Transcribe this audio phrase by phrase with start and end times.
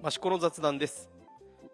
[0.00, 1.10] 益子の雑談です。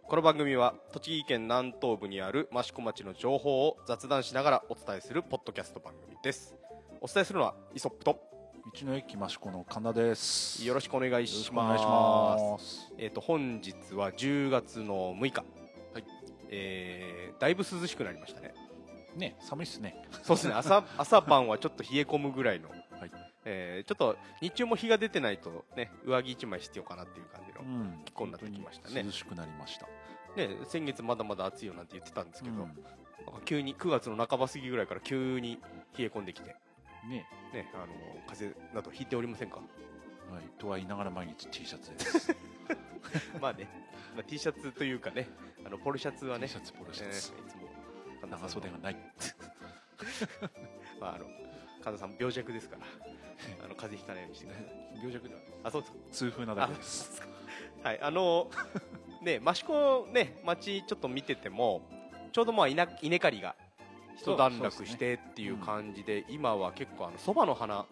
[0.08, 6.54] この番組は栃木県南東部にある益子町の情報を雑談しながらお伝えするポッドキャスト番組です。
[7.02, 8.18] お伝えするのはイソップと
[8.72, 10.64] 道の駅益子の神田です。
[10.64, 11.44] よろしくお願いします。
[11.44, 12.92] しくお願いします。
[12.96, 15.44] えっ、と本日は10月の6日。
[15.92, 16.04] はい。
[16.48, 18.54] えーだいぶ涼しくなりましたね。
[19.16, 20.02] ね寒いっすね。
[20.22, 20.54] そうですね。
[20.54, 22.80] 朝 朝晩はちょっと冷え込むぐらいの、はい。
[23.44, 28.02] えーちょっと日中も日が出てないとね上着1枚必要かなっていう感じの、ん。
[28.04, 28.94] 気候になってきましたね。
[28.94, 29.86] 本当に涼しくなりました。
[30.36, 32.74] ね、先月まだまだ暑いよなんて言ってたんですけど、うん。
[33.44, 35.58] 急に9月の半ば過ぎぐらいから急に
[35.96, 36.56] 冷え込んできて、
[37.08, 37.26] ね。
[37.52, 37.92] ね、あの
[38.28, 39.56] 風邪などひいておりませんか？
[39.56, 39.62] は
[40.40, 40.42] い。
[40.58, 42.34] とは言いながら毎日 T シャツです。
[43.40, 43.68] まあね、
[44.14, 45.28] まあ、T シャツというかね。
[45.64, 46.46] あのポロシャツはね。
[46.48, 47.56] T シャツポロシえーいャツつ
[48.22, 48.26] も。
[48.28, 48.96] 長袖がない。
[51.00, 51.26] まあ、あの
[51.82, 52.82] 神田さん病弱ですから。
[53.62, 54.96] あの風邪ひかないようにしてください。
[54.96, 55.98] 病弱ではあそうですか。
[56.10, 57.20] 痛風なだけです
[57.84, 58.50] はい、あの
[59.22, 61.82] ね、益子ね、町ちょっと見てても、
[62.32, 63.54] ちょうどまあ稲稲刈りが
[64.16, 67.84] 一段落してっていう感じで、今は結構あのそばの花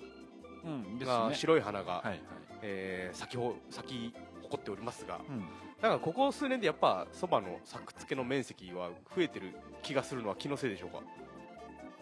[0.64, 1.34] うんね。
[1.34, 2.20] 白い花が、はいはい。
[2.62, 5.40] えー咲きほ咲き誇っておりますが、うん。
[5.40, 5.44] だ
[5.88, 11.00] からここ数年でやっぱそばの作付けの面積は増えてる気がするのは気のせいでしょうか？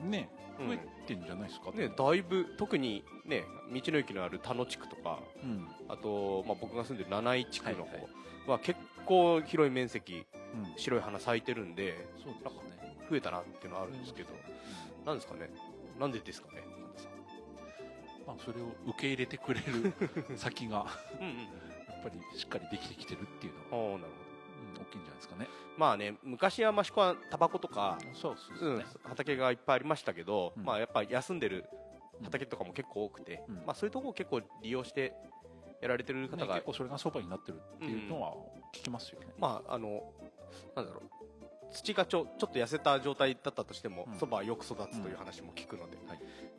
[0.02, 0.68] ねうん。
[0.68, 1.70] 増えてんじゃないですか？
[1.72, 5.66] ね、だいぶ特にね道の駅のある田野地区とかうん。
[5.88, 10.72] あと、まあ、僕が住んでる七井地区の方は結構広い面積うん。
[10.76, 12.96] 白い花咲いてるんでそうですね。
[13.10, 14.28] 増えたなっていうのはあるんですけど、
[15.04, 15.50] なんですかね？
[15.98, 16.62] なんでですかね？
[18.26, 19.92] まあそれを受け入れてくれる
[20.36, 20.86] 先が
[21.20, 21.44] うんうんや
[22.00, 23.98] っぱりしっかりできてきてるっていうのが、ああなるほど。
[23.98, 24.06] うん、
[24.78, 25.48] 大きいんじゃないですかね。
[25.76, 30.64] まあね昔は益子はタバコとか、そうそううん畑がいっぱいありましたけど、うん。
[30.64, 31.64] まあやっぱ休んでる
[32.22, 33.54] 畑とかも結構多くて、うん。
[33.66, 35.14] まあそういうところを結構利用して
[35.80, 38.34] やられてる方ね、が、結構それがそばになってるっていうのは
[38.74, 40.02] 聞きますよね、まああの
[40.76, 41.02] なんだろう
[41.72, 44.18] 土がちょちょっと痩せた状態だったとしてもうん。
[44.18, 46.18] そば、はよく育つという話も聞くので、はい。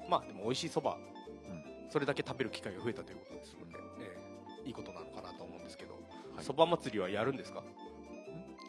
[0.10, 1.92] まあでも美味しいそば、うん。
[1.92, 4.18] それだけ食べる機会が増えたということですので、え
[4.66, 4.68] え。
[4.68, 5.94] いいことなのかなと思うんですけど。
[6.36, 6.44] はい。
[6.46, 7.62] そば、祭りはやるんですか？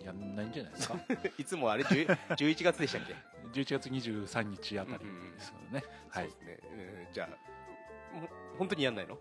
[0.05, 0.97] やんないんじゃないですか？
[1.39, 3.15] いつもあれ10 11月でしたっけ
[3.53, 6.31] ？11月23日あたりですよね、はい。
[6.31, 6.69] そうですね、
[7.07, 7.29] うんじゃ
[8.15, 9.19] あも本当にやんないの？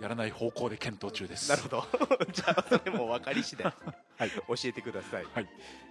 [0.00, 1.48] やらない方向で検討中です。
[1.48, 1.84] なるほど。
[2.32, 3.66] じゃあそれも分かり次第。
[4.18, 4.30] はい。
[4.30, 5.48] 教えてください、はい。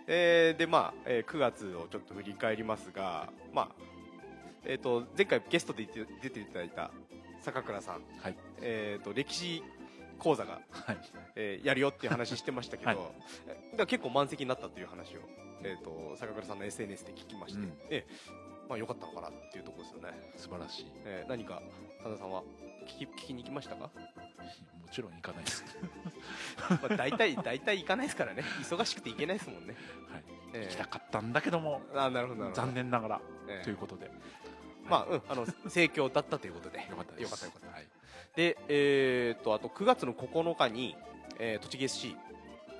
[0.08, 3.70] えーでまあ、えー9月をちょっと振り返りますがまあ
[4.66, 6.92] えー、と前回ゲストで出て出ていただいた
[7.42, 8.36] 坂倉さん、はい。
[8.62, 9.64] えー、と歴史
[10.24, 10.98] 講座が、はい。
[11.36, 12.98] えーやるよっていう話してましたけど、はい。
[13.74, 15.20] えだ結構満席になったという話を、
[15.64, 17.74] えー、と坂倉さんの SNS で聞きまして、うん。
[17.90, 18.08] ええ
[18.70, 20.92] まあ、よかったのかなっていうところですよね、素晴らしい。
[21.06, 21.62] えー何か
[22.02, 22.44] 神田さんは
[22.88, 23.84] 聞き聞きに行きましたか？
[23.86, 23.92] も
[24.92, 25.66] ちろん行かないです、
[26.70, 28.44] まあ、大体大体行かないですからね。
[28.62, 29.76] 忙しくて行けないですもんね、
[30.12, 30.24] はい、
[30.54, 32.62] え行きたかったんだけどもあなるほどなるほど。
[32.62, 33.64] 残念ながらええ。
[33.64, 34.10] ということで。
[34.86, 36.80] まあ、うん、あの盛況だったということで。
[36.90, 37.68] よかったよかったよかった。
[37.70, 37.88] はい
[38.36, 40.96] でえー、とあと9月の9日に、
[41.40, 42.16] えー栃木 SC、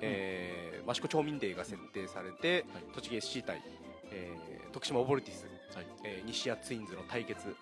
[0.00, 2.84] えー益子町民デーが設定されて、はい。
[2.94, 3.62] 栃木 SC 対、
[4.10, 5.86] えー徳島オボルティス、はい。
[6.04, 7.54] えー西谷ツインズの対決うん。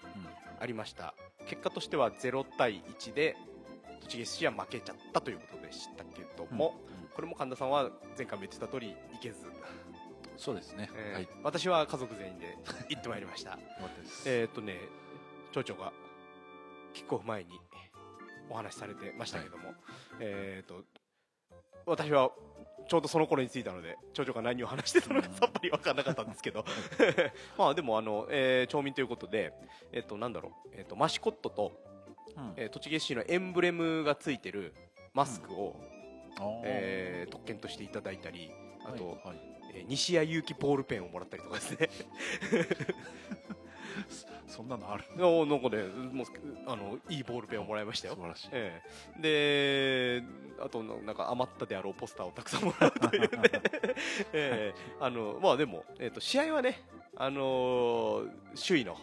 [0.59, 1.15] ありました。
[1.47, 3.37] 結果としては0対1で
[4.03, 7.09] 栃木 SC は負けちゃったということでしたけども、うん。
[7.15, 9.37] これも神田さんは前回も言ってた通り行けず、
[10.39, 11.23] そうですね、えーはい。
[11.25, 12.57] よ私は家族全員で
[12.89, 13.59] 行ってまいりました。
[14.25, 14.79] えーっとね
[15.53, 15.93] 町長が
[16.95, 17.61] キックオフ前に
[18.53, 19.75] お話しされてましたけども、
[20.21, 20.85] えーっと
[21.85, 22.31] 私は
[22.89, 25.35] ちょうどその頃に着いたので町長が何を話してたのかうん。
[25.35, 26.65] さっぱり分からなかったんですけど。
[27.59, 29.53] まあでもあの、えー町民ということで
[29.91, 31.73] えーっとなんだろう、えーっとマシコットと、
[32.37, 32.53] うん。
[32.57, 34.75] えー栃木市のエンブレムがついてる
[35.15, 35.75] マスクを、
[36.39, 38.53] あーえー特権としていただいたり
[38.85, 39.37] あと、はいはい。
[39.75, 41.89] えー西谷祐希ボールペンをもらったりとかですね
[44.47, 45.05] そんなのある？
[45.27, 45.83] おなんかね
[46.13, 46.27] もう
[46.67, 48.15] あのいいボールペンをもらいましたよ。
[48.15, 48.83] 素晴らしい、え
[49.19, 50.25] え、で
[50.63, 53.29] あとななんか余ったであろうポスターをたくさんもらうというね、
[54.33, 54.95] ええ。
[55.01, 56.83] あのまあでも、えー、と試合はね、
[57.17, 58.31] あのー
[58.67, 58.97] 首位の、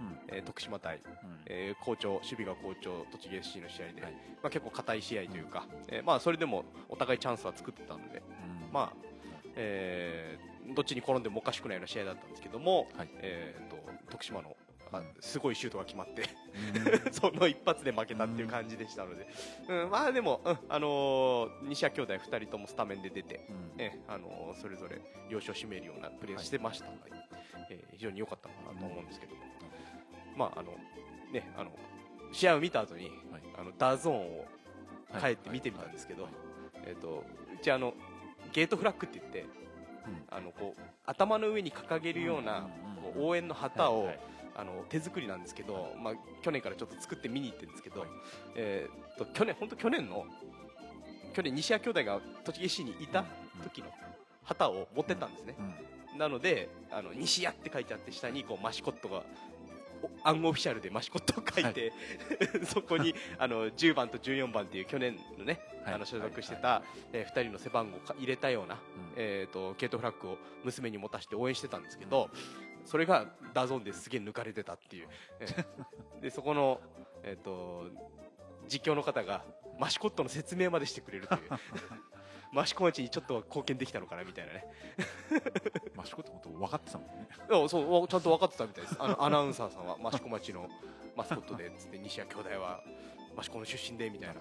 [0.00, 0.18] うん。
[0.28, 1.40] えー徳島対、うん。
[1.46, 4.12] えー好調守備が好調栃木 SC の試合で、はい。
[4.12, 8.72] まあ、結構硬い試合というか、えーまあ、それでもお互いチャンスは作ってたので、うん。
[8.72, 8.96] まあ
[9.56, 13.08] えーどっちに転んでもおかしくないような試合だったんですけども、はい。
[13.20, 13.76] えー、と
[14.10, 14.56] 徳島の
[15.20, 16.22] すごいシュートが決まって
[17.04, 17.12] うん。
[17.12, 19.26] その一発で負けたっていう感じでしたので、
[19.68, 19.90] うん。
[19.90, 23.76] まあでも、うんあのー西谷兄弟2人ともスタメンで出て、うん。
[23.76, 26.86] ねあのーそれぞれ要所を締めるようなプレーをしてました。
[26.86, 27.10] ので、
[27.70, 29.34] えー非常に良かったのかなと思うんですけど、
[30.36, 30.76] まああの
[31.32, 31.72] ねあの
[32.32, 33.42] 試合を見た後に、はい。
[33.56, 34.46] あの DAZN を
[35.20, 36.28] 帰って見てみたんですけど、
[36.86, 37.24] えっ、と
[37.54, 37.94] うちあの
[38.52, 39.46] ゲートフラッグって言って
[40.30, 42.68] あのこう頭の上に掲げるような
[43.02, 44.10] こう応援の旗を、
[44.56, 48.08] あの手作りなんですけど、まあ、去年からちょっと作って見に行ってるんですけど、はい。
[48.56, 50.24] えーっと去年本当去年の
[51.34, 53.24] 去年西谷兄弟が栃木 SC にいた
[53.62, 53.88] 時の
[54.44, 55.56] 旗を持ってったんですね、
[56.18, 59.22] なのであの西谷って書いてあって下にこうマシコットがお
[60.22, 61.92] アンオフィシャルでマシコットを書いて、
[62.66, 65.94] そこにあの10番と14番っていう去年のね、はい。
[65.94, 68.78] あの所属してた、え2人の背番号をか入れたような、
[69.16, 72.30] えー、とゲートフラッグを娘に持たせて応援してたんですけど、
[72.84, 75.08] それが DAZN ですげえ抜かれてたっていう、
[75.40, 75.64] えー
[76.24, 76.80] でそこの、
[77.22, 77.84] えー、と
[78.66, 79.44] 実況の方が
[79.78, 81.40] マシコットの説明までしてくれるという
[82.54, 84.64] マシコ町にちょっとは貢献できたのかなみたいなね。
[85.96, 87.68] マシコってこと分かってたもんね。
[87.68, 88.96] そうちゃんと分かってたみたいです。
[88.98, 90.68] あのアナウンサーさんは益子町の
[91.16, 92.80] マスコットでつって西谷兄弟は
[93.36, 94.34] 益子の出身でみたいな、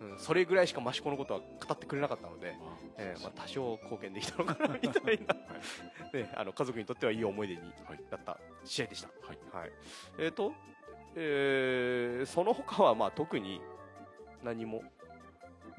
[0.00, 2.56] うん、それぐらいしか益子のことは語ってくれなかったので、
[2.98, 5.34] えーまあ、多少貢献できたのかなみたいな、
[6.20, 9.38] ね、あの家族にとってはいい思い出にはいなった試合でした、はい。
[9.52, 9.70] はい、
[10.18, 10.52] えっ、と、
[11.14, 13.60] えーその他はまあ特に
[14.42, 14.82] 何も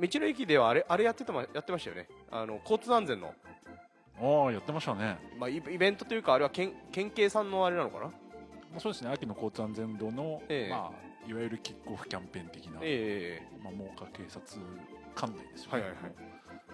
[0.01, 2.07] 道の駅ではあれあれやってたまやってましたよね。
[2.31, 3.33] あの交通安全の、
[4.19, 5.17] ああやってましたね。
[5.37, 8.05] まあ、イイベントというかあれは県県警さんのあれなのかな？
[8.05, 8.11] ま
[8.77, 9.11] あそうですね。
[9.11, 10.69] 秋の交通安全度の、ええ。
[10.69, 14.41] まあ、いわゆるキックオフキャンペーン的な、えまあ、真岡警察
[15.13, 16.13] 関連ですよね、はいはいはい。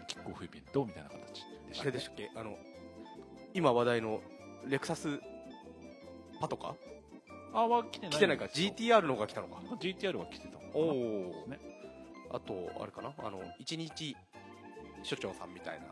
[0.08, 1.20] キックオフイベントみたいな形
[1.68, 2.32] でした、あれでしたっけ？
[2.36, 2.56] あの
[3.54, 4.22] 今話題の
[4.68, 5.20] レクサス
[6.40, 6.76] パトカ
[7.54, 9.62] ああは来てないー来てないか？GTR の方が来たのか。
[9.80, 10.70] GTR は来てたのかな。
[10.76, 11.60] おおね
[12.32, 13.14] あとあれかな？
[13.18, 14.16] あの一日
[15.04, 15.86] 所長さんみたいな。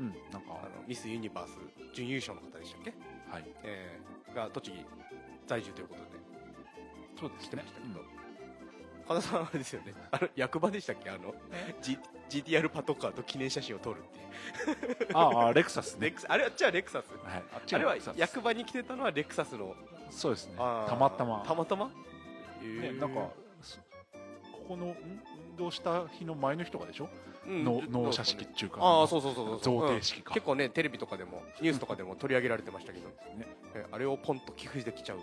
[0.00, 0.48] うんなんか。
[0.50, 1.58] あのミスユニバース
[1.94, 2.92] 準優勝の方でしたっけ、
[3.30, 3.44] はい。
[3.64, 4.84] えーが栃木
[5.46, 6.08] 在住ということで。
[7.18, 7.48] そうですね。
[7.48, 8.00] 来てましたけど、
[9.08, 9.94] 神田さんあれですよね。
[10.10, 11.08] あの役場でしたっけ？
[11.10, 11.34] あの、
[11.80, 15.16] G、GTR パトカーと記念写真を撮るっていう。
[15.16, 16.06] ああレクサスね。
[16.06, 17.06] レクサあれはじゃあレクサス。
[17.24, 17.42] はい、
[17.74, 19.74] あれは役場に来てたのはレクサスの。
[20.10, 20.56] そうですね。
[20.56, 21.42] たまたま。
[21.46, 21.92] たまたま、ね
[22.62, 23.30] えーなんか
[23.62, 23.78] そ
[24.52, 24.88] ここのん？
[24.90, 24.96] 運
[25.58, 27.08] 動した日の前の日とかでしょ、
[27.46, 27.64] うん。
[27.64, 28.80] のど納車式っていうか。
[28.80, 30.30] ああそうそうそうそう贈呈式か。
[30.30, 30.34] うん。
[30.34, 33.14] 結構ねテレビとかでもニュースとかでも取り上げられてましたけど、ね。
[33.74, 35.18] えあれをポンと寄付できちゃう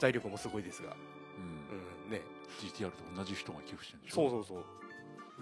[0.00, 0.94] 財力もすごいですが、
[1.38, 2.06] うん。
[2.06, 2.12] うん。
[2.12, 2.20] ね、
[2.60, 4.16] GTR と同じ人が寄付してるんでしょ？
[4.16, 4.64] そうそうそう。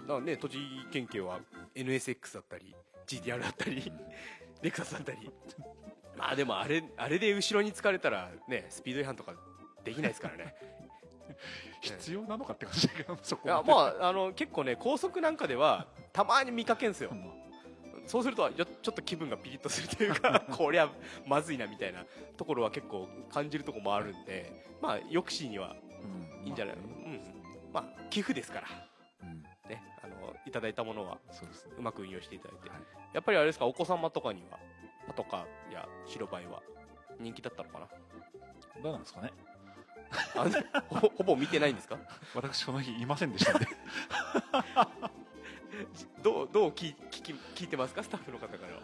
[0.07, 1.39] だからね栃木県警は
[1.75, 2.75] NSX だったり
[3.07, 3.91] GTR だったり
[4.61, 5.31] レクサスだったり。
[6.17, 9.33] まあでもあれあれで後ろに疲れたらねスピード違反とか
[9.83, 10.55] できないですからね
[11.81, 17.09] 必要なのかって感じだけどそこいやまああの結構ね高速なんかではたまに見かけんすよ。
[17.11, 17.31] うん。
[18.07, 20.87] そうするとちょっと気分がピリッとするというか こりゃ
[21.25, 22.05] まずいなみたいな
[22.37, 26.45] ところは結構感じるところもあるんでまあ抑止にはうん。
[26.45, 26.75] いいんじゃない？
[26.75, 27.03] まあね。
[27.05, 27.71] うん。
[27.73, 28.67] まあ寄付ですから。
[29.23, 29.41] うん。
[29.69, 32.79] ねあのいただいたものはそうまく運用していただいて、はい。
[33.13, 33.65] やっぱりあれですか？
[33.65, 34.59] お子様とかには
[35.07, 36.61] パトカーや白バイは
[37.19, 37.87] 人気だったのかな？
[38.83, 39.31] どうなんですかね？
[39.47, 39.54] あ
[40.89, 41.97] ほほぼ見てないんですか？
[42.33, 43.67] 私この日いませんでしたんで
[46.23, 48.03] どうどう聞聞き聞いてますか？
[48.03, 48.81] スタッフの方からは。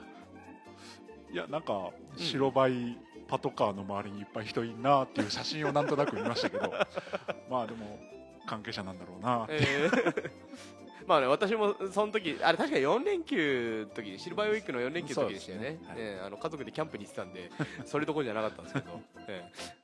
[1.32, 2.98] いやなんか白バイ
[3.28, 6.74] パトカーの周りにいっぱい人いんなっていう写真をなんとなく見ましたけど。
[7.50, 8.00] まあでも
[8.46, 9.44] 関係者なんだろうな。
[9.46, 10.32] ってえー。
[11.08, 15.70] まあね私もその時あれ確か4連休の時シルバーウィークの4連休の時でしたよね。
[15.72, 15.80] ね。
[15.88, 15.96] はい。
[15.98, 17.50] えーあの家族でキャンプに行ってたんで
[17.86, 19.81] それどころじゃなかったんですけど、えー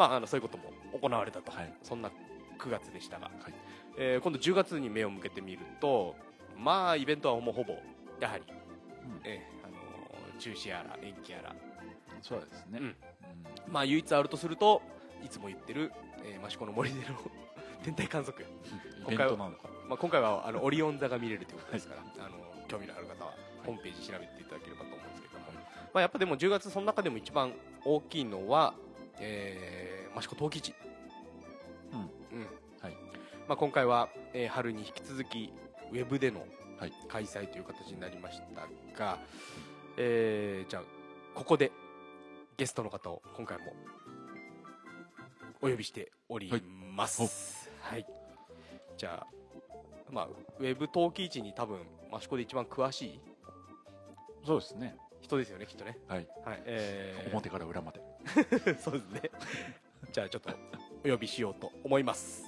[0.00, 1.72] まああのそういうことも行われたと、はい。
[1.82, 2.10] そんな
[2.58, 3.54] 9月でしたが、はい。
[3.98, 6.16] えー今度10月に目を向けてみると
[6.56, 7.74] まあイベントはもうほぼ
[8.18, 9.20] やはり、うん。
[9.24, 11.54] えーあのー中止やら延期やら。
[12.22, 12.86] そうですね、うん。
[12.86, 12.96] うん。
[13.68, 14.80] まあ唯一あるとすると
[15.22, 15.92] いつも言ってる、
[16.24, 17.16] えー、益子の森での
[17.84, 18.46] 天体観測。
[19.06, 19.68] イベントなのか。
[19.86, 22.36] まあ、今回はあのオリオン座が見れるということですから、あの
[22.68, 23.34] 興味のある方は
[23.66, 25.60] ホームページ調べていただければと思うんですけども、ま
[25.94, 27.52] あ、やっぱでも10月その中でも一番
[27.84, 28.74] 大きいのは、
[29.18, 30.74] えー、益子陶器市、
[31.92, 32.38] うん。
[32.38, 32.46] うん。
[32.80, 32.96] はい。
[33.48, 35.52] まあ、今回は、えー春に引き続き
[35.92, 36.46] ウェブでの
[36.78, 36.92] はい。
[37.08, 39.18] 開催という形になりましたが、
[39.98, 40.82] えーじゃあ
[41.34, 41.70] ここで
[42.56, 43.64] ゲストの方を今回も
[45.62, 46.50] お呼びしており
[46.96, 47.68] ます。
[47.82, 48.06] はい、
[48.96, 49.32] じゃあ、
[50.10, 51.80] まあ、ウェブ陶器市に多分
[52.14, 53.20] 益子で一番詳しい
[54.46, 54.96] そうですね。
[55.20, 55.98] 人ですよねきっとね。
[56.08, 56.26] はい。
[56.46, 58.00] はい、えー表から裏まで。
[58.80, 59.30] そうですね。
[60.12, 60.50] じゃあちょっと
[61.04, 62.44] お呼びしようと思います。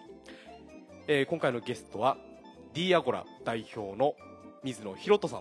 [1.07, 2.16] えー今回のゲストは
[2.73, 4.14] D アゴラ代表の
[4.62, 5.40] 水野博人さん。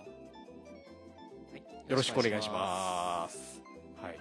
[1.88, 3.62] よろしくお願いします。
[4.00, 4.18] はい。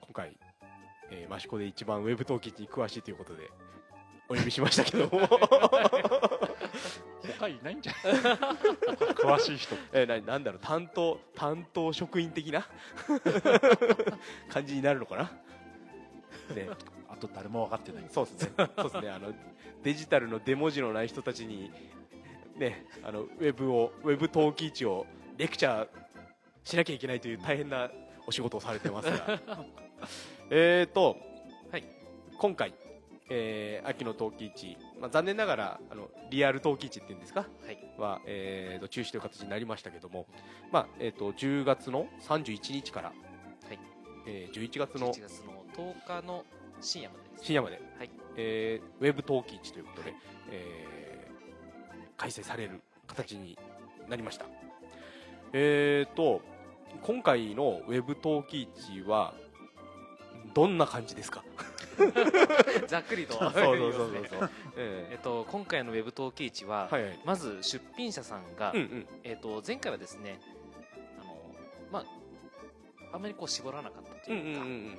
[0.00, 0.36] 今回、
[1.10, 3.48] えー、益子で一番ウェブ陶器に詳しいということで
[4.28, 5.20] お呼びしましたけども。
[5.22, 5.28] い
[7.38, 8.14] 他いないんじゃない
[9.14, 12.66] 詳しい人えーななんだろう担当担当職員的な？
[14.50, 15.30] 感じになるのかな？
[16.54, 16.68] ね。
[17.08, 18.04] あと誰も分かってない。
[18.10, 18.50] そうですね。
[18.56, 19.10] そうですね。
[19.10, 19.32] あの
[19.82, 21.70] デジタルのデモ字のない人たちに
[22.56, 25.88] ねあのウェブをウェブ陶器市をレクチャー
[26.64, 27.90] しなきゃいけないという大変な
[28.26, 29.40] お仕事をされてますが。
[30.50, 31.16] えーと、
[31.70, 31.84] はい。
[32.38, 32.72] 今回、
[33.30, 37.40] えー秋の陶器市、まあ、残念ながらあのリアル陶器市っていうんですか？
[37.64, 37.78] はい。
[37.98, 40.26] は、えーと中止という形になりましたけども、
[40.70, 43.14] まあえー、と10月の31日から、は
[43.72, 43.78] い。
[44.26, 46.44] えー11月の11月の10日の
[46.80, 48.10] 深夜まで深夜まで、はい。
[48.36, 50.14] えーウェブ陶器市ということで、
[50.50, 50.98] えー
[52.16, 53.56] 開催される形に
[54.08, 54.46] なりました、
[55.52, 56.42] えーと
[57.02, 59.34] 今回のウェブ陶器市は
[60.54, 61.44] どんな感じですか？
[62.88, 63.34] ざっくりと。
[63.38, 67.20] そうそうそうそう、ええっと今回のウェブ陶器市は、ーはいはい。
[67.24, 69.06] まず出品者さんが、うんうん。
[69.22, 70.40] えっと前回はですね
[71.20, 71.36] あの
[71.92, 72.00] ま
[73.12, 74.98] ああまりこう絞らなかったとうんうんいうか、うんうん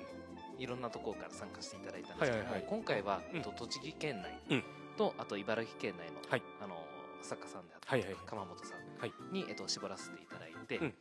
[0.60, 2.62] いろんなところから参加していただいたんですけども、はいはい。
[2.62, 3.38] はい今回は、うん。
[3.38, 4.64] えっと栃木県内うん。
[4.98, 6.44] と、あと茨城県内の,、はい。
[6.62, 6.76] あの
[7.22, 9.14] 作家さんであったりとか、はいはい鎌本さんはい。
[9.32, 10.94] に、えっと、絞らせていただいて、うん。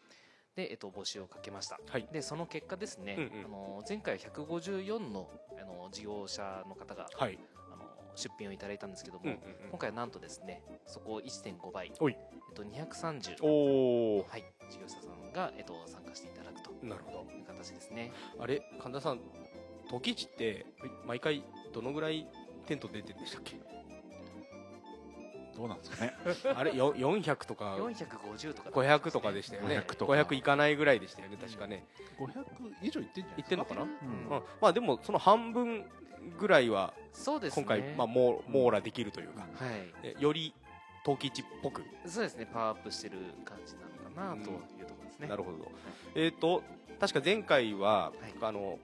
[0.56, 1.78] で、えっと、募集をかけました。
[1.88, 2.08] はい。
[2.12, 3.44] でその結果ですね、うんうん。
[3.44, 5.28] あの前回は154の
[5.60, 7.38] あの事業者の方がはい。
[7.72, 7.84] あの
[8.14, 9.70] 出品をいただいたんですけども、うんうんうん。
[9.70, 12.16] 今回はなんとですねそこを1.5倍、おい。
[12.16, 17.18] えっと、230、おおはい、事業者さんが、えっと、参加していただくとなるほど。
[17.32, 18.10] いう形ですね。
[18.40, 19.20] あれ神田さん
[19.88, 20.66] 陶器市って
[21.07, 21.42] 毎回
[21.73, 22.26] どのぐらい
[22.66, 23.57] テント出てるんでしたっけ？
[25.57, 26.14] どうなんですかね。
[26.54, 28.71] あれよ400とか450とか。
[28.71, 29.78] 500とかでしたよね。
[29.80, 30.12] 500とか。
[30.12, 31.85] 500いかないぐらいでしたよね確かね、
[32.18, 32.45] 500
[32.83, 33.88] 以上いってんじゃないいってんのかな、ううん。
[34.37, 35.85] んまあでもその半分
[36.38, 37.64] ぐらいはそうですね。
[37.64, 39.49] 今回、まあ、網網羅できるというか、はい。
[40.04, 40.54] えより
[41.04, 43.80] 陶器市っぽく、そうですねパワーアップしてる感じな
[44.26, 45.73] のかなというところですね、なるほど、
[46.14, 46.62] えっ、と
[47.00, 48.35] 確か前回は、はい。
[48.42, 48.78] あの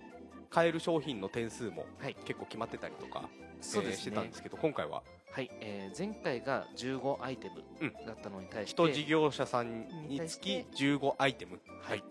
[0.54, 2.16] 買える商品の点数もはい。
[2.24, 3.28] 結構決まってたりとか、
[3.60, 3.96] そうですね。
[3.96, 5.02] えーしてたんですけど今回は。
[5.32, 11.60] はい、えー前回が15アイテムだったのに対して、一事業者さんにつき15アイテム。
[11.82, 12.04] はい、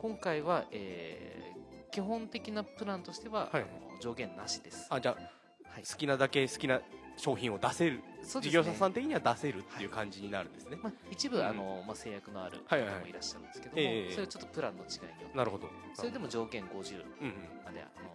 [0.00, 1.50] 今回は、えー
[1.92, 3.62] 基本的なプランとしては、はい。
[3.62, 4.86] あの上限なしです。
[4.90, 6.80] あじゃあはい、好きなだけ好きな
[7.20, 8.02] 商品を出せる、ね。
[8.24, 11.46] 事業者さん的には出せるっていう感じになるんですね、まあ、一部、うん。
[11.46, 13.00] あのまあ、制約のあるはいはいはい。
[13.00, 15.36] 方もいらっしゃるんですけども、ええそれはちょっとプランの違いによって。
[15.38, 15.68] なるほど。
[15.94, 17.34] それでも条件50うんうん。
[17.64, 18.10] まであの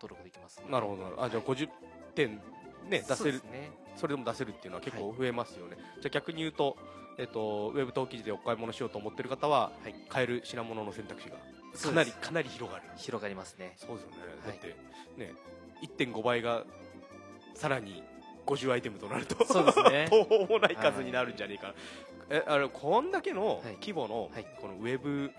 [0.00, 1.22] 登録できますなるほど。
[1.22, 1.68] あじゃあ50
[2.14, 2.40] 点
[2.88, 3.32] ね出せる。
[3.32, 3.70] ですね。
[3.96, 6.76] それでも出せるっていうのは結構増えますよね、じゃあ逆に言うと、
[7.16, 9.94] えっと、ウェブ陶器でお買い物しようと思ってる方は、はい。
[10.08, 11.36] 買える品物の選択肢が
[11.80, 12.84] かなりかなり広がる。
[12.96, 13.74] 広がりますね。
[13.76, 14.52] そうですよね、はい。
[14.52, 14.76] だって
[15.16, 15.32] ね
[15.96, 16.64] 1.5倍が
[17.54, 18.02] さらに
[18.46, 20.06] 50アイテムとなるとそうですね。
[20.10, 21.68] 途方もない数になるんじゃねえか。
[21.68, 21.74] な、
[22.30, 23.74] えあのこんだけのはい。
[23.80, 24.46] 規模の、はい。
[24.60, 25.32] このウェブ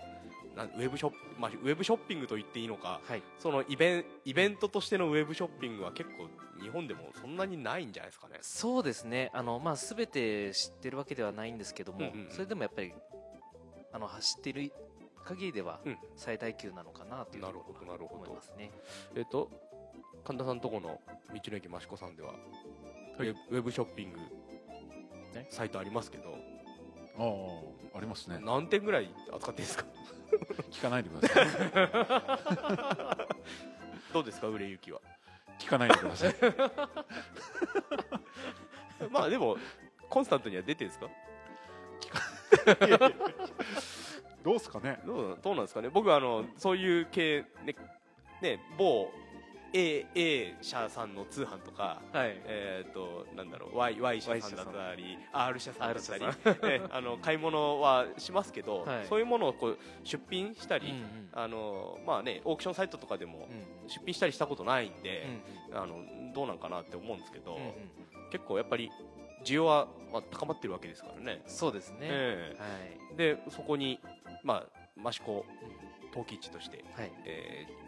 [0.56, 3.22] ウェブショップ、まあ、ウェブショッピングと言っていいのかはい。
[3.38, 6.28] そのイベンイベントとしてのウェブショッピングは結構
[6.62, 8.38] 日本でもそんなにないんじゃないですかね。
[8.40, 9.30] そうですね。
[9.34, 12.30] あの、まあ、全て知ってるわけではないんですけども、うんうんうん。
[12.30, 12.94] それでもやっぱり
[13.92, 14.72] あの走ってる
[15.24, 15.98] 限りではうん。
[16.16, 18.70] 最大級なのかなというなるほどなるほど思いますね。
[19.14, 19.50] えっ、と
[20.24, 20.98] 神田さんとこの道
[21.30, 22.34] の駅益子さんでは、
[23.18, 24.18] ウェブウェブショッピング、
[25.34, 26.36] ねサイトありますけど。
[27.18, 27.22] あ
[27.94, 28.38] あありますね。
[28.42, 29.84] 何点ぐらい扱ってるんですか？
[30.70, 31.46] 聞かないでください。
[34.12, 35.00] どうですか売れ行きは？
[35.58, 36.34] 聞かないでください。
[39.10, 39.56] まあでも
[40.10, 41.08] コンスタントには出てるんですか？
[44.44, 45.00] どうすかね。
[45.06, 45.88] どうどうなんですかね？
[45.88, 47.74] 僕はあのそういう系ね
[48.42, 49.10] ね某
[49.72, 52.40] A, A 社さんの通販とかはい。
[52.44, 59.06] えー、となんだろう Y, y 社さんだったり R 社さんだったりねあの買い物はしますけど、はい。
[59.08, 61.28] そういうものをこう出品したり、うんうん。
[61.32, 63.88] あのまあねオークションサイトとかでもうん。
[63.88, 65.26] 出品したりしたことないんで
[65.70, 65.96] う、んあの
[66.34, 68.30] どうなんかなって思うんですけど、うんうん。
[68.30, 68.90] 結構やっぱり
[69.44, 71.42] 需要は、まあ、高まってるわけですからね。
[71.46, 72.70] そうですね、えはい。
[73.12, 74.00] えでそこに
[74.42, 74.64] ま
[75.04, 75.44] あ益子
[76.12, 77.12] 陶器市として、はい。
[77.24, 77.85] えー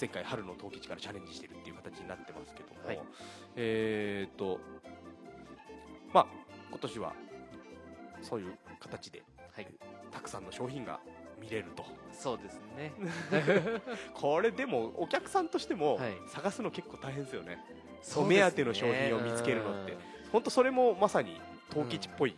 [0.00, 3.00] 前回春の陶器市からチャレンジしてるっていう形になってますけども、はい。
[3.56, 4.58] えー、と
[6.12, 6.26] まあ
[6.70, 7.12] 今年は
[8.22, 9.22] そういう形で
[9.54, 9.66] はい。
[10.10, 11.00] たくさんの商品が
[11.40, 11.84] 見れると。
[12.12, 12.92] そうですね。
[14.14, 16.16] これでもお客さんとしてもはい。
[16.28, 17.58] 探すの結構大変ですよね。
[18.02, 19.96] そう目当ての商品を見つけるのって。
[20.32, 22.34] 本当それもまさに陶器市っぽい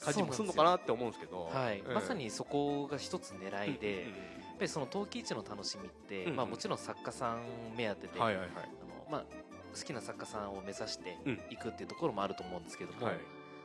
[0.00, 1.94] 感じもするのかなって思うんですけど、はい、うん。
[1.94, 4.04] まさにそこが一つ狙いで、
[4.34, 6.36] うんぱりその陶器市の楽しみって、うんうん。
[6.36, 7.40] まあ、もちろん作家さん
[7.76, 8.50] 目当てで、はいはいはい。
[8.56, 9.24] あのまあ、
[9.74, 11.40] 好きな作家さんを目指してうん。
[11.50, 13.14] いくっていうところもあると思うんですけども、はい。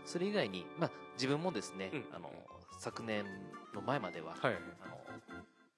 [0.06, 2.06] それ以外に、まあ、自分もですね、うん。
[2.14, 2.32] あの
[2.80, 3.26] 昨年
[3.74, 4.62] の前までは、はいはい。
[4.82, 4.96] あの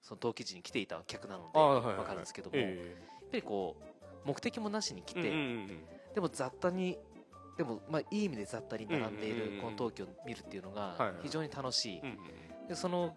[0.04, 1.98] その陶器市に来ていた客なのでああはいはいはい。
[1.98, 3.76] わかるんですけども、えやっぱりこ
[4.24, 5.68] う目的もなしに来て、えうんうんうん。
[6.16, 6.98] でも雑多に
[7.58, 12.12] でも、まあ、いい意味で雑多に並んでいうんうんうんうんるこの陶器を見るっていうのはいはいが非常に楽しい、うんう
[12.66, 12.68] ん。
[12.68, 13.16] でその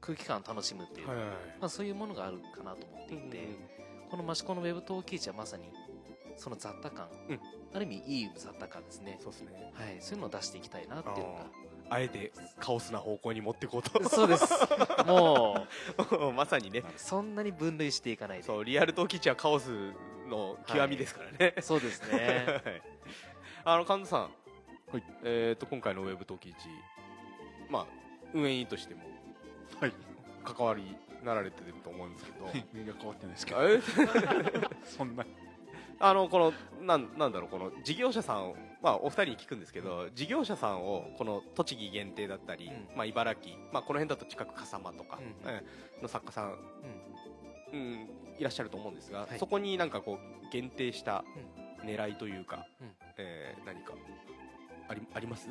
[0.00, 1.36] 空気感を楽しむっていう、はいはいはい。
[1.60, 3.78] まあ、そういうものがあるかなと思っていて、うんうん
[4.10, 5.70] この益子のウェブ陶器市はまさに
[6.36, 7.40] その雑多感、うん。
[7.74, 9.18] ある意味いい雑多感ですね。
[9.20, 9.72] そうですね。
[9.74, 11.46] はい、そういうのを出していきたいなっていうのが
[11.90, 14.02] あえてカオスな方向に持っていこうと。
[14.08, 14.46] そうです。
[15.06, 15.66] も
[16.34, 16.80] まさにね。
[16.80, 18.44] うそんなに分類していかないで。
[18.44, 19.92] そうリアル陶器市はカオス
[20.28, 22.46] の極みですからね、そうですね。
[22.64, 22.82] はい。
[23.64, 24.28] あの神田さん、は
[24.98, 25.02] い。
[25.24, 26.68] えっ、と今回のウェブ陶器市。
[27.68, 27.86] まあ
[28.32, 29.02] 運営委員としても
[29.80, 29.92] はい。
[30.44, 32.46] 関わりなられてると思うんですけど。
[32.72, 33.60] 目が変わってないですけど。
[33.68, 33.80] え？
[34.84, 35.24] そんな。
[36.00, 36.52] あのこの
[36.86, 42.96] なんなんだろうこの事業者さんをまあお二人に聞くんですけど事業者さんをこの栃木限定だったり、うん。
[42.96, 45.24] まあ茨城まあこの辺だと近く笠間とか、うん。
[45.50, 46.52] ええの作家さん、
[47.72, 47.80] うん。
[47.80, 48.08] うん、
[48.38, 49.38] いらっしゃると思うんですが、はい。
[49.38, 51.24] そこになんかこう限定した
[51.84, 52.94] 狙いというか、うん。
[53.18, 53.92] えー何か
[54.88, 55.48] ありあります？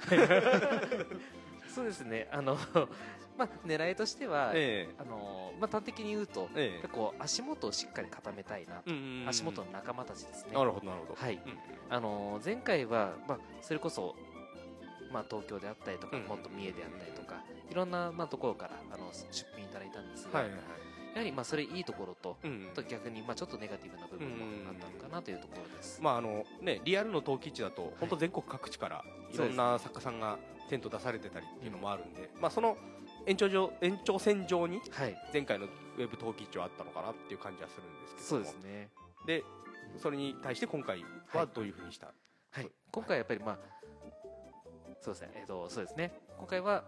[1.74, 2.28] そうですね。
[2.32, 2.56] あの
[3.38, 6.68] まあ狙いとしては、えあのまあ端的に言うと、ええ。
[6.68, 9.28] えやっぱこう足元をしっかり固めたいな、うんうんうん。
[9.28, 10.52] 足元の仲間たちですね。
[10.52, 11.14] なるほどなるほど。
[11.14, 11.34] はい。
[11.34, 11.40] うん
[11.88, 14.14] あの前回は、まあ、それこそ、
[15.10, 20.62] まあ、東京であったりとか、うんもっと三重であったりとかいろんな、まあ、ところからあの出品いただいたんですが、はいはいはい。
[21.14, 24.34] やはりまあそれいいところと、うんあと逆にまあちょっとネガティブな部分も
[24.68, 26.00] あったのかなというところです。
[26.00, 30.38] まああのねリアルの陶器市だと本当全国各地からいろんな作家さんが
[30.70, 32.76] テント出されてたりっていうのもあるんで、まあその
[33.26, 38.88] 延長上延長線上にはい、前回のウェブ陶器市はあったのかなっていう感じはするんですけどそうもですね。
[39.26, 39.44] で
[39.98, 42.12] それに対して今回はどういうふうにした、
[42.52, 43.58] はい、今回はやっぱりまあ
[45.00, 46.12] そうですね、えっ、とそうですね。
[46.38, 46.84] 今回は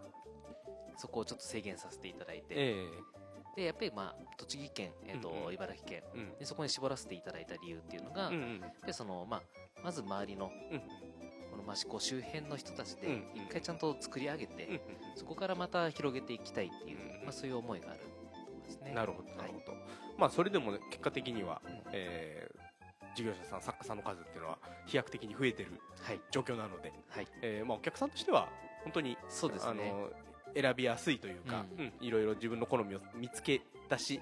[0.97, 2.87] そこをちょっと制限させていただいて、え
[3.57, 5.55] でやっぱりまあ栃木県、えっ、と、うんうん。
[5.55, 6.39] 茨城県えうん。
[6.39, 9.43] でそこに絞らせていただいた理由っていうのが、うんうんでそのまあ
[9.83, 10.79] まず周りのうん。
[10.79, 10.87] こ
[11.63, 13.25] の益子周辺の人たちでうん。
[13.35, 14.81] 一回ちゃんと作り上げて、うん。
[15.17, 17.25] そこからまた広げていきたいっていう、うん。
[17.25, 18.93] まあ、そういう思いがあるんですね。
[18.95, 19.53] なるほどなはい。
[19.53, 19.77] るほど、
[20.19, 21.83] まあそれでもね結果的には、うん。
[21.93, 22.63] えー
[23.15, 28.49] 事業者さん作家さんの数っていうのは飛躍的に増えてるはい、状況なので、はい、えーまあ、お客さんとしては
[28.85, 29.93] 本当にそうですね。
[30.55, 31.85] あの選びやすいというか、うん。
[31.85, 31.93] うん。
[32.01, 34.19] いろいろ自分の好みを見つけたし、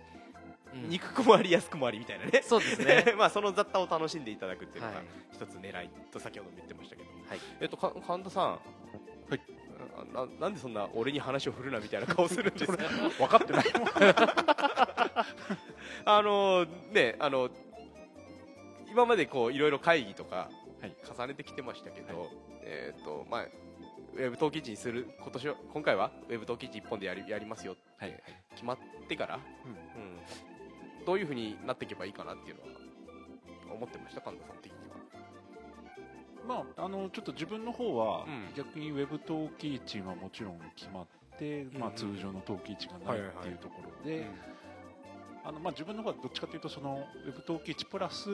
[0.74, 0.88] うん。
[0.88, 2.42] 憎くもあり安くもありみたいなね。
[2.44, 3.14] そうですね。
[3.18, 5.06] まあその雑多を楽しんでいただくっていうのがはい。
[5.32, 7.19] 一つ狙いと先ほども言ってましたけど、はい
[7.60, 8.44] えっとか神田さん。
[8.46, 8.58] は
[9.36, 9.40] い。
[10.14, 12.82] ななんでそんな俺に話を振るなみたいな顔するんですか？
[13.18, 13.64] 分かってない。
[16.04, 17.50] あのねあの
[18.90, 20.94] 今までこういろいろ会議とかはい。
[21.18, 22.30] 重ねてきてましたけど、
[22.62, 28.22] えっ、とまあウェブ陶器市にする今年は今回はウェブ陶器市一本でやりやりますよってはい。
[28.52, 29.38] 決まってから、う
[29.68, 31.04] ん。
[31.04, 32.68] どういうふうになっていけばいいかなっていうのは
[33.74, 34.78] 思ってました神田さん的に。
[34.78, 34.79] は。
[36.50, 38.54] まああのちょっと自分の方は、うん。
[38.56, 41.06] 逆にウェブ陶器市はもちろん決まっ
[41.38, 41.94] て、まあ、うん。
[41.94, 44.26] 通常の陶器市がないっていうところで、
[45.44, 48.28] あのまあ、自分の方はどっちかというとそのウェブ陶器市プラス、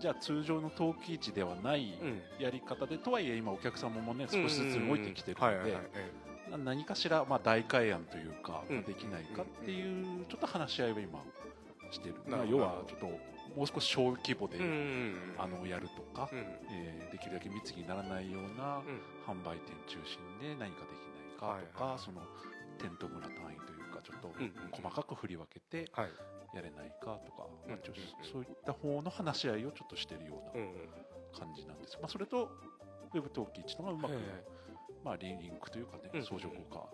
[0.00, 2.20] じゃあ通常の陶器市ではないうん。
[2.42, 5.76] やり方で、とはいえ今お客様もね少しずつ動いてきてるので
[6.50, 8.82] な何かしら、まあ、代替案というか、うん。
[8.82, 11.20] できないかっていうちょっと話し合いを今
[11.90, 14.58] してる、まあ、要はちょっともう少し小規模で、
[15.38, 16.38] あのやるとか、うん。
[16.70, 19.00] えーできるだけ密にならないようなうん。
[19.24, 22.22] 販売店中心で何かできないかとか、はいはいその
[22.78, 24.34] テント村単位というかちょっと
[24.72, 26.10] 細かく振り分けてはい。
[26.54, 27.78] やれないかとか、まあ
[28.22, 30.64] そういった方の話し合いをちょっとしてるような
[31.36, 32.48] 感じなんです、まあ、それと
[33.12, 34.22] ウェブ陶器市のがうまく、はい
[35.04, 36.88] まあ、リンリンクというかね、うん相乗効果を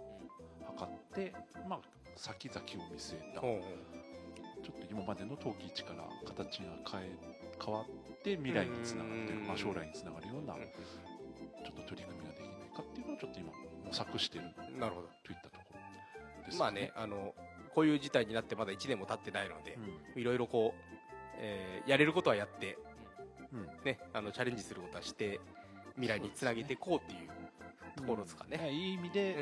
[0.78, 1.34] 図って、
[1.68, 1.80] まあ、
[2.16, 3.42] 先々を見据えた、
[4.70, 7.10] ちょっと今までの陶器市から形が変え
[7.62, 13.52] 変わって未来につながるというか、まあ、将来につながるようなうちょっと取り組みができないかっていうのをちょっと今
[13.84, 17.34] 模索してるうんなるほどといったところですまあね、あの
[17.74, 19.78] こういう事態になってまだ1年も経ってないので
[20.16, 20.20] う、ん。
[20.20, 20.80] いろいろこう、
[21.38, 22.76] えーやれることはやって、
[23.52, 23.66] うん。
[23.84, 25.40] ね、あのチャレンジすることはして
[25.94, 27.28] 未来につなげていこうっていう
[27.96, 28.58] ところですかね。
[28.60, 29.36] うんいい意味で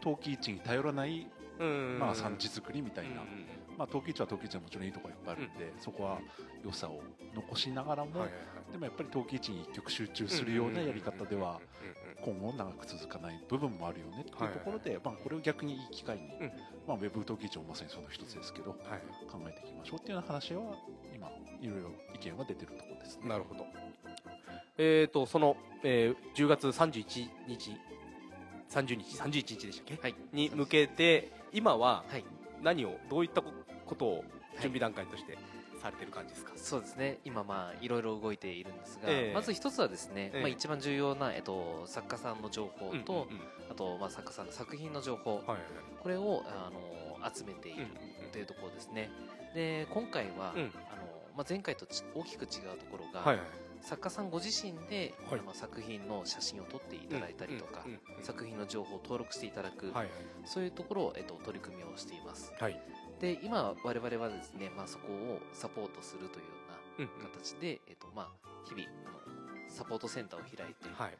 [0.00, 1.26] 陶器市に頼らない、
[1.58, 1.98] うん。
[1.98, 6.18] まあ、産地作りみたいな、うんまあ、陶器市は陶器市はもちろんいいところいっぱいあるんで、そこは
[6.64, 7.00] 良さを
[7.34, 8.10] 残しながらも、
[8.72, 11.60] でもやっぱり陶器市に一極集中するようなやり方では
[12.24, 16.52] 今後長く続かない部分もあるよねっていうところで、まあ、これを逆にいい機会に、うん
[16.86, 18.78] まあ、ウェブ陶器市もまさにその一つですけど考
[19.48, 20.62] えていきましょうっていうような話は
[21.14, 21.28] 今
[21.60, 23.28] いろいろ意見が出てるところですね。
[23.28, 23.66] なるほど。
[24.78, 27.76] えー、とその、えー10月31日
[28.68, 32.24] 30日31日でしたっけ、はいに向けて今ははい
[32.62, 33.52] 何をどういったこ
[33.84, 34.24] ことを
[34.60, 35.38] 準備段階として
[35.80, 37.18] されてる感じですか、そうですね。
[37.24, 39.34] 今まあいろいろ動いているんですが、ええ。
[39.34, 40.40] まず一つはですね、ええ。
[40.40, 45.58] まあ、一番重要な、えっと、作家さんの情報と、うんうんうんあと、まあ、作家さんの作品の情報、はいはい
[46.00, 49.10] これをあの集めているうんというところですね。
[49.54, 50.72] で今回は、うん。
[50.90, 53.46] あのまあ、前回とち大きく違うところが、はいはい
[53.86, 55.40] 作家さんご自身で、はい。
[55.40, 60.08] あの作品の写真を撮っていただいたりとか、うんうんうん作品の情報を登録していただく、はい
[60.44, 62.52] そういうところを、えっと、取り組みをしています。
[62.58, 62.80] はい。
[63.20, 66.50] で今我々はですね、まあ、そこをサポートするというよ
[66.98, 67.30] うなうんうん。
[67.32, 71.18] 形で、えっとまあ、日々あのサポートセンターを開いてはい。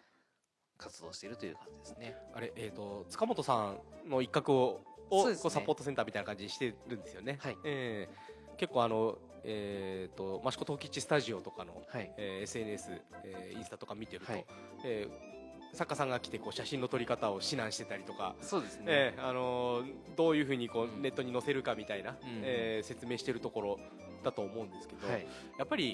[0.78, 2.16] 活動しているという感じですね。
[2.34, 3.74] あれえっ、と塚本さ
[4.06, 5.36] んの一角ををね。
[5.36, 7.38] こうサポートセンターみたいな感じにしてるんですよね。
[7.40, 7.56] はい。
[7.64, 14.44] えー結構あのえっ、と益子陶吉スタジオとかの、はい、えー SNS、えーインスタとか見てると、はい。
[14.84, 15.36] えー
[15.72, 18.34] 作家さんが来てこう写真の撮り方を指南してたりとか。
[18.40, 21.02] そうですね、えーあのーどういうふうにこううん。
[21.02, 23.78] ネットに載せるかみたいな、んえー説明してるところ
[24.24, 25.26] だと思うんですけど、はい。
[25.58, 25.92] やっぱり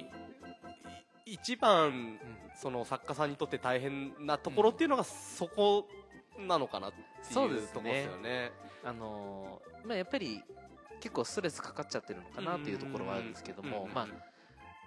[1.27, 2.19] い一番うん。
[2.55, 5.89] その作家さんにとって大変なところっていうのがそこ
[6.39, 7.69] なのかなっていうそうですね。
[7.73, 8.53] ところですよね。
[8.85, 10.41] あのーまあ、やっぱり
[11.03, 14.07] 結構ストレスかかっちゃってるのかなっていうところはあるんですけども、まあ、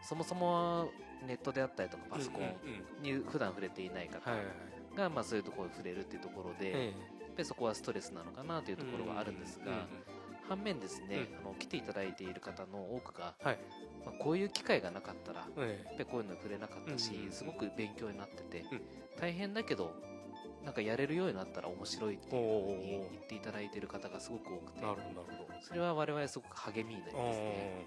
[0.01, 0.89] そもそも
[1.28, 4.32] ネットであったりとかパソコンに普段触れていない方
[4.95, 6.93] が、まあ、そういうところに触れるっていうところで、
[7.38, 9.88] やっそこはストレスなのかなというところはあるんですが、
[10.47, 11.38] 反面ですね、うん。
[11.39, 13.58] あの来ていただいている方の多くが、はい。
[14.06, 18.82] まあ、こういう機会がなかったらやっえぱりこういうの触れなかったし、すごく勉強になってて、うん。
[19.19, 19.93] 大変だけど
[20.63, 24.82] なんかやれるようになったら面白いっていうふうに言っていただいている方がすごく多くて。
[24.82, 25.44] なるほど。
[25.67, 27.86] それは我々すごく励みになりますね。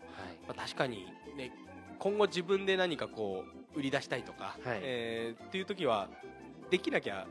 [0.48, 1.52] まあ、確かに、ね、
[1.98, 4.80] 今後自分で何かこう売り出したいとか、はい。
[4.82, 6.08] えーっていう時は
[6.70, 7.26] できなきゃ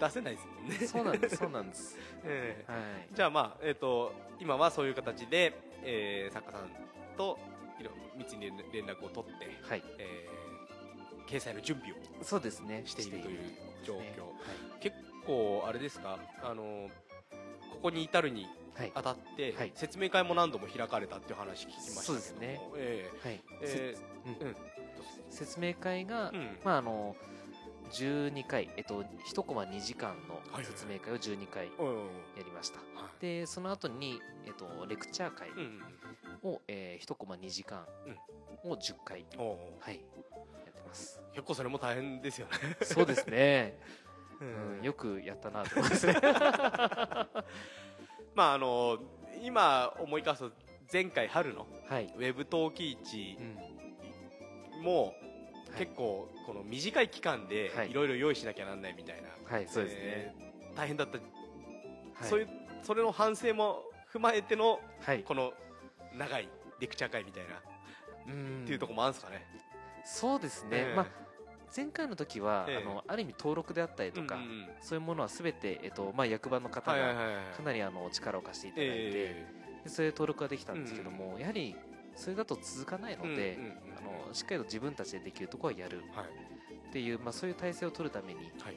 [0.00, 0.76] 出せないですもんね。
[0.78, 6.70] はい、そうなんです そうなんです、えはい、ーじゃあまあ、えっと今はそういう形で、えー作家さん
[7.16, 7.38] と
[7.78, 10.44] いろ密に連絡を取って、はい、えー
[11.30, 12.82] 掲載の準備をそうですね。
[12.84, 13.40] しているという
[13.84, 14.00] 状況。
[14.00, 14.32] しているはい。
[14.80, 16.18] 結構あれですか？
[16.42, 16.88] あの
[17.70, 18.92] ここに至るにはい。
[18.94, 19.72] あたって、はい。
[19.74, 22.60] 説明会も何度も開かれたっていう話聞きましたそうですね。
[22.76, 23.42] えはい。
[23.62, 24.56] えーうん。
[25.30, 26.58] 説明会が、うん。
[26.64, 27.16] まああの
[27.90, 31.72] 12回、えっと、1コマ2時間のはいはい説明会を12回や
[32.44, 33.22] りました、はい。
[33.22, 37.86] でその後に、えっと、レクチャー会うんを、えー1コマ2時間
[38.64, 39.54] を10回、うんは
[39.90, 40.00] い、
[40.64, 41.20] やってます。
[41.32, 43.78] 結構それも大変ですよね、そうですね、
[44.40, 46.14] ううん、よくやったなと思いますね
[48.34, 48.98] まああの
[49.42, 50.50] 今思い返すと
[50.92, 53.38] 前回春のはい、ウェブ陶器市
[54.78, 54.82] うん。
[54.82, 55.14] もはい。
[55.78, 57.90] 結構この短い期間ではい。
[57.90, 60.44] いろいろ用意しなきゃなんないみたいな、はい、そうですね、えー
[60.76, 61.24] 大変だった、は
[62.26, 62.48] い、そういう
[62.82, 65.52] それの反省も踏まえてのはい、この
[66.18, 66.48] 長い
[66.80, 68.62] レクチャー会みたいな、うん。
[68.64, 69.46] っていうところもあるんですかね。
[70.04, 70.96] そうですね、ええ。
[70.96, 71.06] まあ
[71.74, 72.76] 前回の時は、ええ。
[72.76, 74.66] あのある意味登録であったりとか、うんうんうん。
[74.80, 77.56] そういうものはすべて、えっとまあ、役場の方がはいはいはいはい。
[77.56, 79.46] かなりあの力を貸していただいて、え
[79.84, 81.74] でそれで登録ができたんですけども、やはり
[82.14, 83.72] それだと続かないえので、うんうんうん。
[83.98, 86.02] あのしっかりと自分たちでできるところはやる。
[86.14, 86.26] はい。
[86.88, 88.76] っていう、まあ、そういう体制を取るためにはい。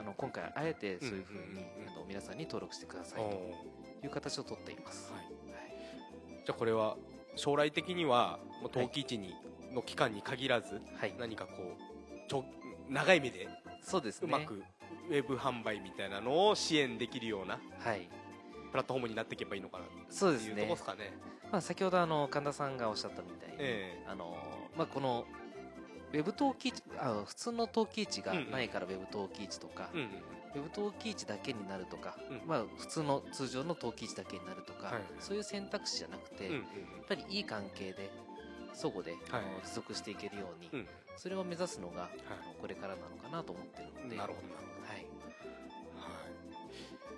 [0.00, 1.44] あの今回あえてそういうふうに、うん。
[1.44, 5.12] うんうんうんあの皆さんに登録してくださいという形を取っています。
[5.12, 5.22] はい。
[5.22, 5.32] はい
[6.46, 6.96] じゃあこれは
[7.36, 9.34] 将来的にはもう陶器市に
[9.74, 11.87] の期間に限らずはい、何かこう
[12.28, 12.44] ちょ
[12.88, 13.48] 長い目で
[13.82, 14.28] そうですね。
[14.28, 14.62] うまく
[15.08, 18.08] ウェブ販売みたいなのを支援できるようなはい、
[18.70, 20.54] プラットフォームになっていけばいいのかなそうですね。
[20.66, 20.76] ね。
[21.50, 24.36] まあ、先ほどあの神田さんがおっしゃったみたいに、えあの
[24.76, 25.24] まあ、この
[26.12, 30.08] ウェブ陶器市あ普通の陶器市がないからウェブ陶器市とか、うんうん
[30.54, 35.02] ウェブ陶器市だけになるとか、うんまあ、普通の通常の陶器市だけになるとか、はい。
[35.20, 36.64] そういう選択肢じゃなくて、うんうんやっ
[37.06, 38.10] ぱりいい関係で
[38.72, 39.44] 相互で、あはい。
[39.44, 44.16] の持続していけるように、うんそれを目指すのが、あのこれからなのかなと思ってるので。
[44.16, 45.04] なるほどなるはい、はい。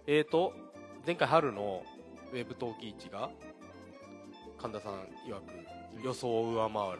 [0.06, 0.54] えーと
[1.06, 1.82] 前回春の
[2.32, 3.30] ウェブ陶器市が
[4.58, 4.92] 神田さん
[5.26, 6.98] 曰く予想を上回る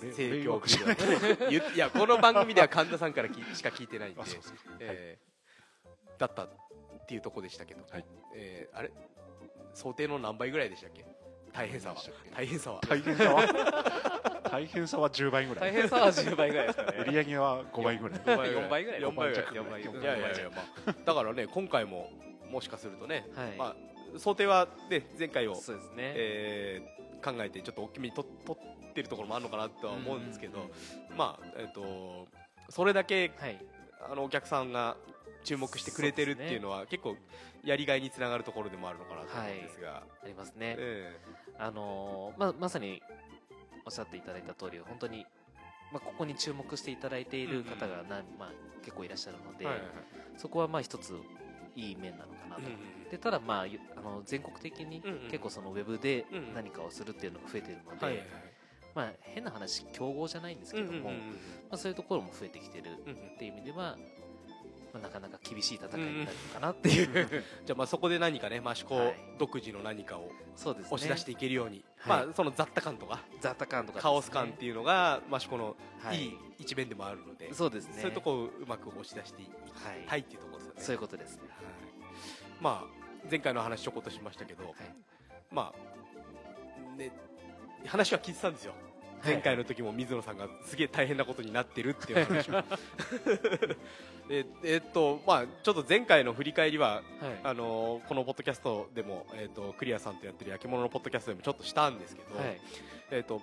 [0.00, 0.92] 俺盛況俺曰くじゃな
[1.50, 1.72] い。
[1.74, 4.20] いやこの番組では神田さんからきしか聞いてないんで。
[4.80, 5.32] えー
[6.18, 6.48] だったっ
[7.06, 7.74] ていうとこでしたけ？
[7.74, 8.04] ど、はい。
[8.34, 8.92] えーあれ？
[9.74, 11.04] 想定の何倍ぐらいでしたっけ？
[11.52, 11.96] 大変さは。
[11.96, 12.30] 何でしたっけ？
[12.30, 12.80] 大変さは。
[12.82, 14.31] 大変さは？
[14.52, 15.72] 大変さは10倍ぐらい。
[15.72, 18.20] 大変さは10倍ぐらいですか売り上げは5倍ぐらい。
[18.20, 19.00] 4倍ぐらい。
[19.00, 19.46] 4倍ぐらい。
[19.46, 22.10] 4倍いやいやいや、まあ、だからね今回も
[22.50, 30.70] もしかするとね、はい、まあ、想定は、ね、前回を、そうですね、えー考えてちょっと大きめにと取っってるところもあるのかなとは思うんですけど、
[31.16, 32.28] まあえっ、と
[32.68, 33.58] それだけはい。
[34.10, 34.96] あのお客さんが
[35.44, 37.16] 注目してくれてるっていうのは結構
[37.64, 41.16] やりがいにつながるところでもあるのかなと思うんですが、ありますね、え。
[41.56, 43.00] あのーままさに
[43.84, 45.26] おっしゃっていただいた通り本当に、
[45.92, 49.90] まここに注目していただいている方がな、ま結構いらっしゃるので、えはいはいはい。
[50.36, 51.14] そこはまあ一つ
[51.76, 55.30] いい面なのかなと、うんでただまあゆあの全国的にうんうん。
[55.30, 56.54] 結構そのウェブでうんうん。
[56.54, 58.28] 何かをするっていうのが増えているので、はいはいはい。
[58.94, 61.12] まあ変な話競合じゃないんですけども、うんうんうん。
[61.12, 61.14] ま
[61.72, 63.16] あ、そういうところも増えてきてるうんうん。
[63.34, 63.96] っていう意味では、
[64.92, 69.16] まあ、なかなか厳しい戦いになるのかなっていう、 じゃあまあそこで何かね益子はい。
[69.38, 70.88] 独自の何かをそうですね。
[70.92, 72.26] 押し出していけるように、はい。
[72.26, 73.20] まあその雑多感とか。
[73.40, 74.02] 雑多感とかね。
[74.02, 76.22] カオス感っていうのが益子のはい。
[76.22, 77.94] いい一面でもあるので、そうですね。
[77.94, 79.50] そういうところをうまく押し出していき
[79.84, 80.20] はい、たい。
[80.20, 80.80] っていうところですよね。
[80.82, 81.42] そういうことですね。
[81.48, 81.58] はい。
[82.60, 84.74] まあ前回の話ちょこっとしましたけど、はい。
[85.50, 87.10] まあね
[87.86, 88.74] 話は聞いてたんですよ。
[89.24, 92.62] 前回の時も水野さんがすげえ大変なことになってるっていう話を。
[94.30, 97.02] ええっとまあちょっと前回の振り返りははい。
[97.44, 102.60] あのーこのポッドキャストでも、えっとクリアさんとやってる焼き物のポッドキャストでもちょっとしたんですけど、はい。
[103.10, 103.40] えっと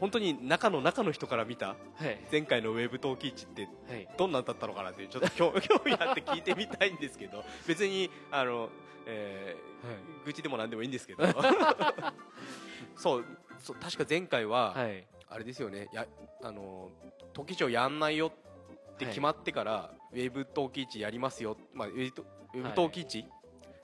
[0.00, 1.74] 本当に中の中の人から見たは
[2.06, 2.18] い。
[2.30, 4.08] 前回のウェブ陶器市ってはい。
[4.18, 8.68] どんなんだったのかなってちょっと興 興味あって聞いてみたいんですけど別にあの、
[9.06, 9.66] えー
[10.24, 11.24] 愚痴でもなんでもいいんですけど。
[12.96, 13.24] そう
[13.60, 15.88] そう確か前回は、はいあれですよね。
[15.92, 16.06] や
[16.42, 16.90] あの
[17.32, 18.32] 陶器市をやんないよ
[18.92, 23.24] って決まってから、ウェブ陶器市やりますよ、まあ、ウェブとウェブ陶器市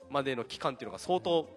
[0.09, 1.47] までの期間っていうのが相当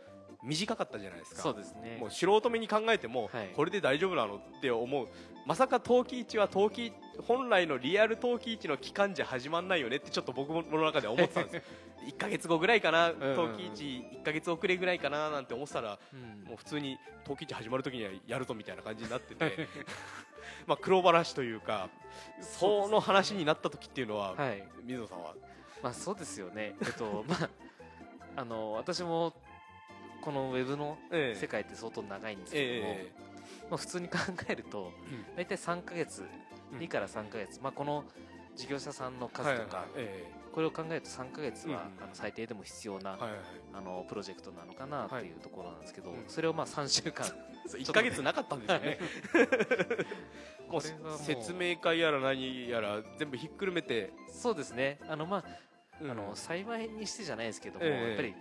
[0.43, 1.43] 短かったじゃないですか。
[1.43, 1.99] そうですね。
[2.01, 3.49] もう素人目に考えても、はい。
[3.55, 5.09] これで大丈夫なのって思う。
[5.47, 6.93] まさか陶器市は陶器
[7.27, 11.63] 本来のリアル陶器市の期間じゃ始まんないよねってちょっと僕の中では思ってたんですよ
[12.07, 16.45] 1か月後ぐらいかな陶器市1か月遅れぐらいかななんて思ってたらうん。
[16.49, 19.69] もう普通に陶器市始まるときにはやるぞみたいな感じになってて
[20.67, 21.89] まあ黒話というか
[22.41, 24.65] その話になった時っていうのは、はい。
[24.85, 25.35] 水野さんは？
[25.83, 26.75] まあそうですよね。
[26.81, 27.51] えっと まあ
[28.37, 29.35] あの私も
[30.21, 31.39] このウェブのええ。
[31.39, 33.13] 世界って相当長いんですけども、え
[33.71, 35.37] まあ、普通に考えるとうん。
[35.37, 36.25] 大体3ヶ月
[36.73, 36.79] うん。
[36.79, 38.05] 2から3ヶ月、まあ、この
[38.55, 43.19] 事業者さんのえ数とか、はいはいえこれを考えると3ヶ月は、あの最低でも必要な、
[43.75, 47.27] あのプロジェクトなのかなっていうところなんですけど、うんそれをまあ3週間。
[47.69, 48.99] そう1か月なかったんですよね。
[51.19, 54.99] 説明会やら何やら全部ひっくるめて、そうですね。
[55.07, 55.45] あのまあ
[56.01, 56.11] うん。
[56.11, 58.09] あの幸いにしてじゃないですけども、ええ。
[58.09, 58.35] やっぱり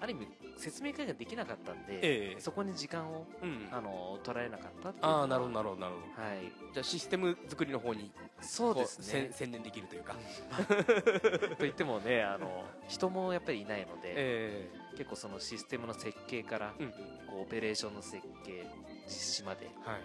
[0.00, 2.40] ある意味説明会ができなかったんで、ええ。
[2.40, 3.68] そこに時間をうん。
[3.70, 6.22] あの取られなかったっああなるほどなるほどなるほど。
[6.22, 6.52] はい。
[6.72, 9.30] じゃあシステム作りの方にそうですね。
[9.32, 10.14] 専念できるというか、
[11.56, 16.90] と言ってもねあの人もやっぱりいないので、え結構そのシステムの設計からえうん。
[16.92, 16.96] こ
[17.38, 18.64] うオペレーションの設計
[19.06, 20.00] 実施まではい。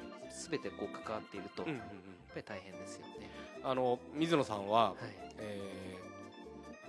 [0.49, 1.79] 全てこう関わっていると、うんうんうん。
[1.79, 1.89] やっ
[2.33, 3.29] ぱり大変ですよね、
[3.63, 4.95] あの水野さんは、はい。
[5.37, 5.97] え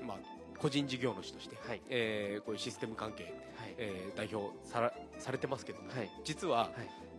[0.01, 0.19] ーまあ、
[0.59, 1.81] 個人事業主として、はい。
[1.89, 3.75] えーこういうシステム関係、はい。
[3.79, 6.11] えー代表さらされてますけども、はい。
[6.25, 6.71] 実は、はい。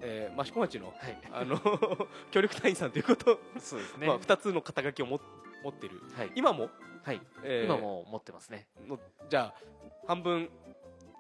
[0.02, 1.18] えー益子町のはい。
[1.32, 1.60] あの
[2.32, 5.20] 協力隊員さんということ、そうですね、まあ、2つの肩書きをも
[5.64, 6.02] 持ってる。
[6.16, 6.32] はい。
[6.36, 6.70] 今も、
[7.04, 7.22] はい。
[7.44, 8.68] えー今も持ってますね。
[8.88, 9.62] のじゃあ
[10.08, 10.50] 半分、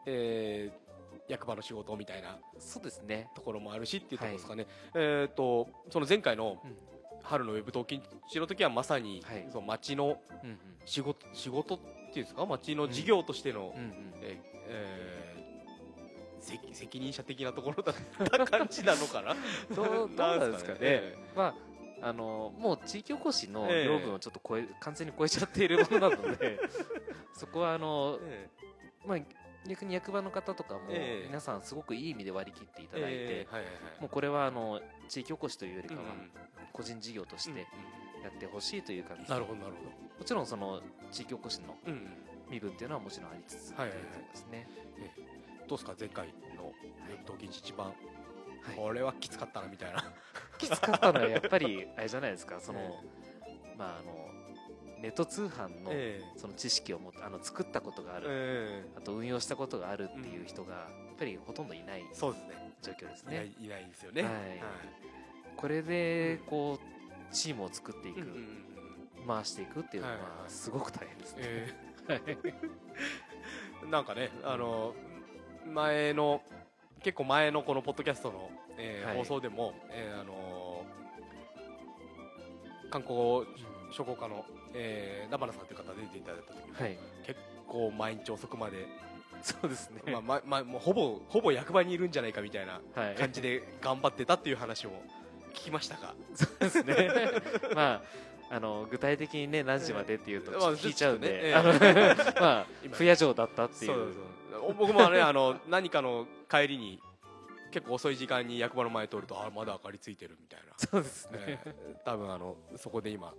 [0.05, 0.85] えー
[1.27, 3.31] 役場の仕事みたいなそうですね。
[3.33, 6.77] ところもあるしっていうところですかね、えっ、とその前回のうん。
[7.23, 9.47] 春のウェブ統金地の時はまさに、はい。
[9.49, 10.59] その町のうんうん。
[10.85, 11.79] 仕事
[12.15, 12.45] ていうんですか？
[12.47, 14.13] 町の事業としての、うんうん。
[14.21, 15.35] ええー
[16.45, 17.95] 責責任者的なところだ っ
[18.29, 19.35] た感じなのかな？
[19.75, 20.77] どうどうなんですかね？
[20.81, 21.55] えま
[22.01, 23.85] ああのもう地域おこしのええ。
[23.85, 26.59] 養分をちょっと超え完全に超えちゃっているものなので
[27.33, 28.47] そこはあのえ、
[29.07, 29.19] まあ、
[29.67, 31.27] 逆に役場の方とかもええ。
[31.27, 33.47] 皆さんすごくいい意味で割り切っていただいて、
[33.99, 36.31] もうこれはあの地域おこしというよりかはうん
[36.73, 37.57] 個人事業としてうん
[38.23, 41.75] やってほしいという感じなるほどなるほもちろんその地域おこしの
[42.49, 44.67] 身分っていうのはもちろんありつつというところですね、
[45.67, 45.93] どうですか？
[45.99, 47.95] 前回のウェブ統金一番、はい。
[48.75, 50.03] これはきつかったなみたいな。
[50.57, 52.59] きつかったのはやっぱりあれじゃないですか。
[52.59, 54.29] その、えまああの
[55.01, 60.79] ネット通販のえその知識をもあの作ったことがあえる、えあと運用したことがあるっていう人がや
[61.13, 63.51] っぱりほとんどいない状況ですね。
[63.59, 64.23] いないですよね。
[64.23, 64.31] はい。
[65.57, 68.65] これでこうチームを作っていく、うんうんうん
[69.25, 71.41] 回していくっていうのはすごく大変ですね。
[71.43, 71.75] え
[72.09, 74.93] えなんかねあの
[75.73, 76.41] 前の
[77.03, 79.17] 結構前のこのポッドキャストの、えーはい。
[79.17, 80.85] 放送でも、えーあの
[82.91, 83.45] 観光
[83.91, 88.87] 商工課の、えー、名花さんという方出ていただいた時に、はい、結構毎日遅くまで
[89.41, 95.03] そうですね、まあままもうほぼほぼ役場にいるんじゃないかみたいなはい、感じで頑張ってたっていう話も
[95.53, 96.15] 聞きましたが。
[96.33, 97.09] そうですね。
[97.75, 98.01] まあ
[98.49, 101.53] あの具体的にね何時までっていうと聞いちゃうんで、
[102.39, 104.13] まあ今不夜城だったっていう。
[104.77, 106.99] 僕もねあの何かの帰りに
[107.71, 110.73] 結構遅い時間に役場の前通るとあまだ明かりついてるみたいな。
[110.77, 113.33] そうですね、えー多分あのそこで今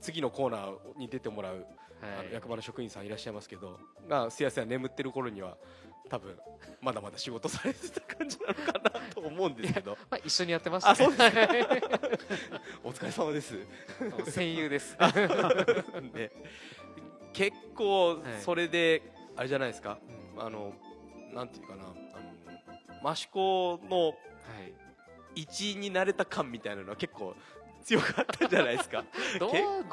[0.00, 1.66] 次のコーナーに出てもらう、
[2.02, 2.26] あはい。
[2.28, 5.56] の役場の職員さんいらっしゃいますけどがすやすや眠ってる頃には
[6.08, 6.36] 多分
[6.80, 9.98] まだまだ仕事されてた感じなのかなと思うんですけど。
[10.10, 12.00] まあ、一緒にやってました、ね、あそうですか。
[12.84, 13.54] お疲れ様です。
[14.26, 14.96] 戦友です。
[16.14, 16.32] で
[17.32, 18.40] 結構はい。
[18.40, 19.02] それで
[19.36, 19.98] あれじゃないですか。
[20.38, 20.74] あの
[21.32, 21.84] なんていうかな。
[21.84, 24.86] あの益子のはい。
[25.36, 27.36] 一員になれた感みたいなのは結構
[27.84, 29.04] 強かったんじゃないですか。
[29.38, 29.42] 結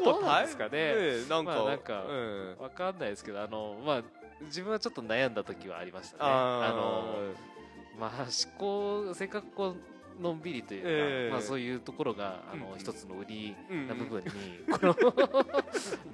[0.04, 4.04] どうなんですかね、えなんか、まあなんかうん、わかんないですけどあのまあ
[4.46, 6.20] 自分はちょっと悩んだ時はありましたね。
[6.24, 6.76] あー。
[6.76, 7.34] の
[8.00, 11.32] まあ思考せっかくこうのんびりというか、ええ。
[11.32, 12.80] まあ、そういうところがあの、うん。
[12.80, 13.88] 一つの売りうん。
[13.88, 14.30] な部分に、
[14.72, 14.96] この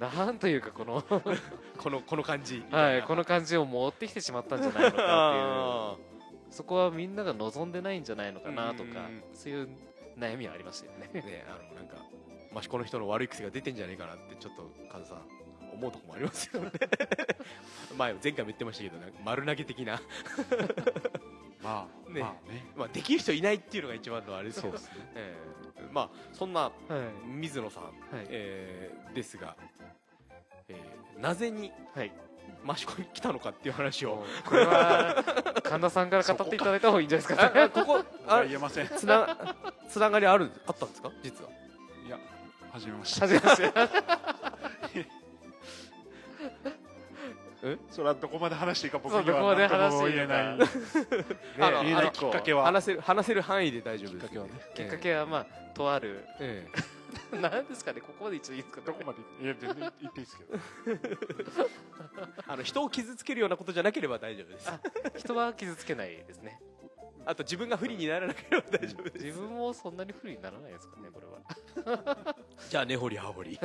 [0.00, 1.02] なんというかこの、
[1.78, 2.64] このこの感じ。
[2.70, 6.10] はい、この感じを持ってきてしまったんじゃないのかあっていう。
[6.50, 9.68] そこはみんなが望んでないんじゃないのかなとか、うんそういう
[10.18, 11.10] 悩みはありましたよね。
[11.14, 11.96] ーねあのなんか
[12.56, 15.18] 益子の人の悪い癖が出てんじゃないかなってちょっとカズさん
[15.80, 16.70] 思うとこもありますよね
[17.96, 20.00] 前前回も言ってましたけど丸投げ的な、
[21.62, 25.34] まあ、ねまあねまあ、できる人いないっていうのが一番のあれですよそねえ
[25.78, 26.70] えまあそんな
[27.24, 27.92] 水野さん、はい
[28.28, 29.56] えーですが、
[30.68, 32.12] えーなぜにはい、
[32.66, 35.22] 益子に来たのかっていう話をこれは
[35.62, 37.52] 神田さんから語っていただいた方がいいんじゃないですか。
[37.54, 39.56] ああここあ言えませんつな
[39.88, 41.50] つながりあるあったんですか実は
[42.06, 42.18] いや
[42.72, 44.59] 始めました初めまして。
[47.90, 50.12] それはどこまで話していいか僕そうにはどこまで何とも話してい。
[50.12, 50.58] い言えない
[51.84, 52.64] 言えないきっかけは。
[52.64, 54.52] 話せる話せる範囲で大丈夫ですきっかけはね。
[54.74, 56.24] きっかけはまあとある。
[56.38, 57.00] ええ。
[57.40, 60.58] なんですかねここまで一応いいですか、ね、どこまでいや全然言っていいですけど
[62.46, 64.70] あの人を傷つけるようなことじゃなければ大丈夫です。
[64.70, 64.80] あ
[65.16, 66.60] 人は傷つけないですね
[67.30, 69.24] あと自分が不利にならなければ大丈夫です。
[69.24, 72.34] 自分もそんなに不利にならないですかねこれは。
[72.68, 73.58] じゃあ根掘り葉掘り。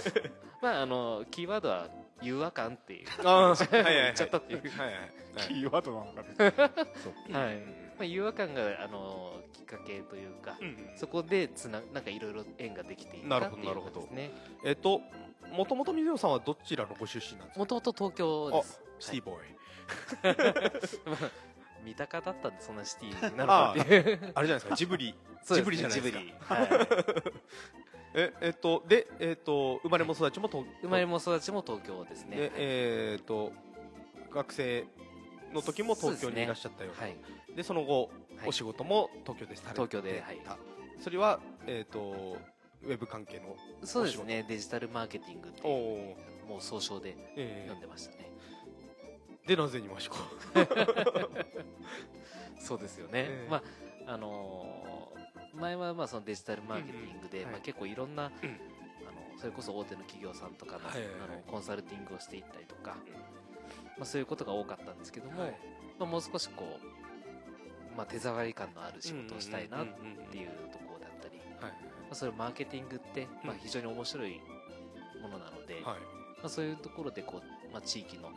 [0.60, 1.88] まああのキーワードは
[2.20, 3.06] 誘惑感っていう。
[3.26, 3.94] ああはいはいはい。
[3.94, 4.70] 言っちゃったっていう。
[4.70, 7.32] はいはいキーワードなのかねそう。
[7.32, 7.62] はい、ま
[8.00, 10.90] あ、誘惑感があのきっかけというか、うん。
[10.96, 14.30] そこでつななんかいろいろ縁ができていなるったっていうほどなるほどことですね。
[14.64, 15.00] えっと
[15.52, 17.60] もともと水野さんはどちらのご出身なんですか？
[17.60, 18.82] もともと東京です。
[18.98, 19.58] シティボーイ、
[21.08, 21.30] まあ
[21.84, 24.76] 三鷹だったんでそんなシティになるかっていうあれじゃないですか。
[24.76, 25.14] ジブリ。
[25.46, 26.20] ジブリじゃないですか。
[26.20, 26.34] ジブリ。
[26.40, 26.68] はい。
[28.14, 32.36] ええっとでえっと生まれも育ちも東生まれも育ちも東京ですね。
[32.36, 33.52] でえっと
[34.32, 34.86] 学生
[35.52, 37.02] の時も東京にいらっしゃったような。
[37.02, 37.16] はい。
[37.56, 38.48] でその後、はい。
[38.48, 40.38] お仕事も東京でされて東京ではい。
[40.44, 40.58] た
[41.00, 42.36] それはえっ、と
[42.82, 44.44] ウェブ関係のそうですね。
[44.48, 48.57] デジタルマーケティングっておいうお、もう総称でえ読んでましたね、ー
[49.48, 50.16] でなぜに益子
[52.60, 53.50] そうですよね、ええ。
[53.50, 53.62] ま
[54.06, 55.18] ああのー
[55.54, 57.50] 前はまあそのデジタルマーケティングで、うんうん。
[57.50, 58.32] はいまあ、結構いろんな、んあの
[59.38, 61.14] それこそ大手の企業さんとかの,、はいはいはい。
[61.30, 62.94] あのコンサルティングをしていったりとか、
[63.96, 65.56] まあ、そういうことが多かったんですけども、はい。
[65.98, 69.86] まあ、もう少しこう、まあ、手触り感のある仕事をしたいなっ
[70.30, 71.72] ていうところだったり、はいま
[72.12, 74.40] あ、それマーケティングって、まあ、非常に面白い
[75.20, 75.84] ものなので、はい。
[75.84, 75.96] ま
[76.44, 78.30] あ、そういうところでこう、まあ、地域の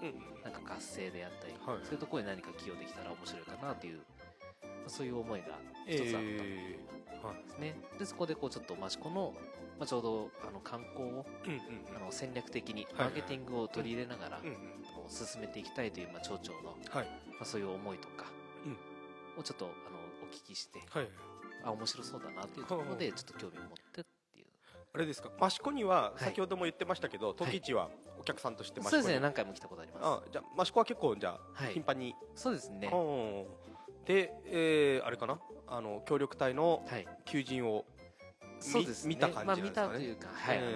[0.43, 1.79] なんか活性であったり、はい。
[1.83, 4.03] そういうところに何か寄与できたら面白いかなという、ま
[4.87, 5.47] あ、そういう思いが
[5.87, 7.35] 一つあったんでえーはい。
[7.55, 9.33] すね、でそこでこうちょっと益子の、
[9.77, 14.51] まあ、ちょうどあの観光をうんうんあの戦略的にマーケティングを取り入れながら、うんう
[15.07, 18.25] 進めていきたいという、まあ、町長の、はいまあ、そういう思いとか
[19.37, 21.07] をちょっとあのお聞きしてはい。
[21.63, 24.45] あ面白そうだなっていうところでちょっと興味を持ってっていう。
[24.93, 25.29] あれですか？
[25.45, 26.23] 益子にははい。
[26.23, 27.89] 先ほども言ってましたけど時市は
[28.21, 28.91] お客さんとして益子に。
[28.91, 30.03] そうですね何回も来たことあります。
[30.05, 31.73] あじゃあ益子は結構じゃあはい。
[31.73, 32.15] 頻繁に。
[32.36, 32.88] そうですね。
[32.93, 33.45] うん。
[34.05, 35.39] で、えー、あれかな？
[35.67, 37.07] あの協力隊のはい。
[37.26, 37.86] 求人を
[38.59, 39.09] そうですね。
[39.09, 39.88] 見た感じですかね。
[39.88, 40.67] まあ見たというかはい、はい。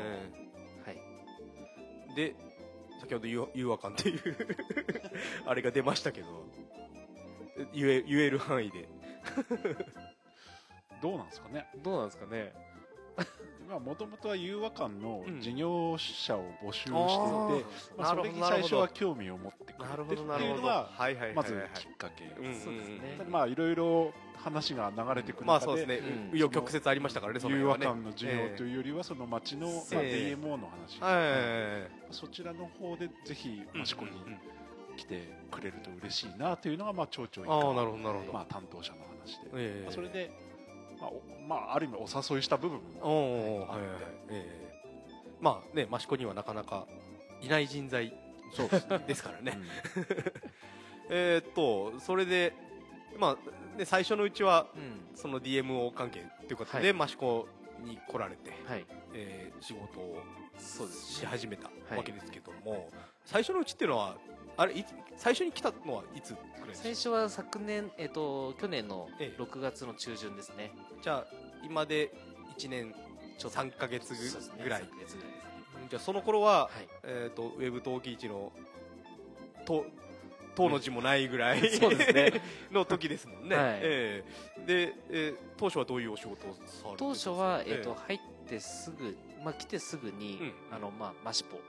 [2.11, 2.35] ーで
[3.01, 4.21] 先ほど誘誘惑感っていう
[5.45, 6.27] あれが出ましたけど
[7.73, 8.87] 言え言える範囲で。
[11.01, 11.67] どうなんですかね？
[11.83, 12.53] どうなんですかね？
[13.79, 15.41] もともとは融和館のうん。
[15.41, 17.63] 事業者を募集していて、あー。
[17.97, 20.89] まあ、それに最初は興味を持ってくれてっていうのが
[21.33, 23.25] まずきっかけ、ですね。
[23.29, 25.95] まあいろいろ話が流れてくる中でまあそうですね。
[25.97, 26.05] うん。
[26.31, 30.35] 紆余曲折ありましたからねその融和館の事業というよりはその町の、まあ、ええ。
[30.35, 31.31] DMO の話、はいはい。
[31.31, 34.39] はいはいそちらの方でぜひ益子にうんうん
[34.95, 39.83] 来てくれると嬉しいなというのがまあ町長以下ああなるほどなるほど、まあ、担当者の話で、ええ。
[39.85, 40.31] まあそれで、
[41.05, 44.65] まあおまあ、ある意味お誘いした部分おもおはいはいはいええ
[45.39, 46.87] まあね益子にはなかなか
[47.41, 48.13] いない人材
[48.53, 48.99] そうですね。
[49.07, 49.65] ですからね、うん。
[51.09, 52.53] えーっとそれで
[53.17, 55.05] まあね最初のうちはうん。
[55.15, 57.47] その DMO 関係っていうことはで益子
[57.83, 58.85] に来られて、はい。
[59.13, 60.23] えー仕事を
[60.57, 61.97] し始めたはい。
[61.97, 62.89] わけですけども、
[63.25, 64.15] 最初のうちっていうのは
[64.57, 64.85] あれ
[65.17, 69.41] 最初に来たのはいつぐらいですか最初は昨年えっ、と去年のええ。
[69.41, 70.71] 6月の中旬ですね。
[71.01, 72.11] じゃあ今で
[72.57, 72.93] 1年
[73.37, 75.21] ちょ3か月ぐらい3ヶ月ぐらいですね。
[75.89, 76.87] じゃあその頃は、はい。
[77.03, 78.51] えー、とウェブ陶器市の
[79.65, 79.85] と
[80.55, 82.41] 唐の字もないぐらい、そうですね。
[82.71, 83.79] の時ですもんね、はい。
[83.81, 84.23] え
[84.57, 84.65] え。
[84.65, 90.53] で、えー当初はどういうお仕事をされて当初は、えーとえ入ってすぐ、まあ、来てすぐに、うん。
[90.75, 91.59] あのまあ、マシポ、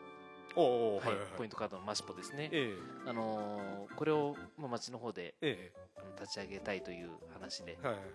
[0.57, 1.27] おおおはいはいはい。
[1.37, 2.75] ポイントカードのマシポですね、え
[3.07, 5.73] あのーこれを、まあ、町の方でええ。
[5.97, 8.11] あの立ち上げたいという話でえはいはいはい。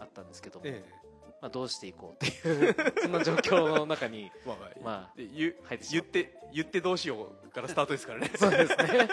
[0.00, 0.82] あったんですけども、え
[1.42, 6.04] まあ、どうしていこうっていう そんな状況の中に、え まあまあまで言入ってしまう。
[6.12, 8.30] 言って言ってどうしようからスタートですからね。
[8.34, 9.08] あ、 そうですね、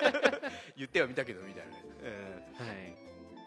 [0.76, 2.98] 言ってはみたけどみたいなね、えはい、え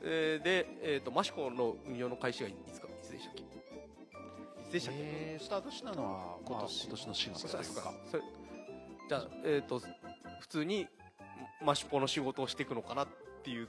[0.03, 3.43] えーで、えー、とマシコの運用の開始がいつかいつでしたっけ？
[3.43, 3.47] い
[4.65, 6.89] つでしたっけ、えースタートしたのは今年。
[6.89, 8.23] まあ今年の4月そうですかそれ
[9.11, 9.83] じゃあ、えー、と
[10.39, 10.87] 普通に
[11.61, 13.09] マシポの仕事をしていくのかなっ
[13.43, 13.69] ていう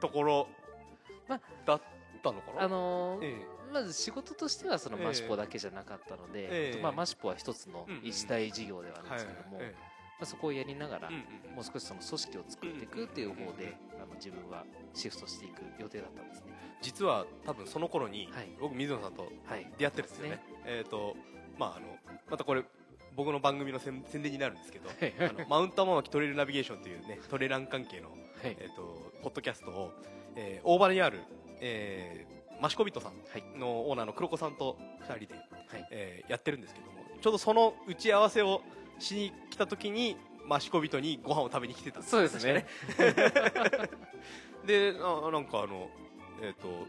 [0.00, 0.46] ところ
[1.28, 1.80] まだっ
[2.22, 5.04] たのかな、あのーえまず仕事としてはそのええ。
[5.06, 6.80] マシポだけじゃなかったので、ええ。
[6.80, 9.74] まあ、マシポは一つの一大事業ではあるんですけども、え
[10.20, 11.16] まあ、そこをやりながら、も
[11.62, 14.64] う少しその組織を作っていくっていう方で、あの自分は
[14.94, 16.52] シフトしていく予定だったんですね。
[16.80, 18.48] 実は多分その頃に、はい。
[18.60, 20.40] 僕水野さんとはい、出会ってるんですよね。
[20.64, 21.16] えっ、と
[21.58, 21.86] まああの
[22.30, 22.62] またこれ
[23.16, 25.14] 僕の番組の宣宣伝になるんですけどはい。
[25.18, 28.56] あのマウント天巻トレイルナビゲーションというねトレラン関係のはい。
[28.58, 29.92] えー、とポッドキャストを、
[30.36, 31.20] えー大場にある、
[31.60, 33.58] えー、マシコビットさんはい。
[33.58, 34.76] のオーナーの黒子さんと
[35.08, 35.88] 2人で、はい。
[35.90, 38.62] えーやってるんですけどもちょうどその打ち合わせを
[38.98, 42.66] しに来た時にマシコビットにご飯を食べに来てたんですそうですね。
[44.66, 45.88] であなんかあの、
[46.42, 46.86] えー、と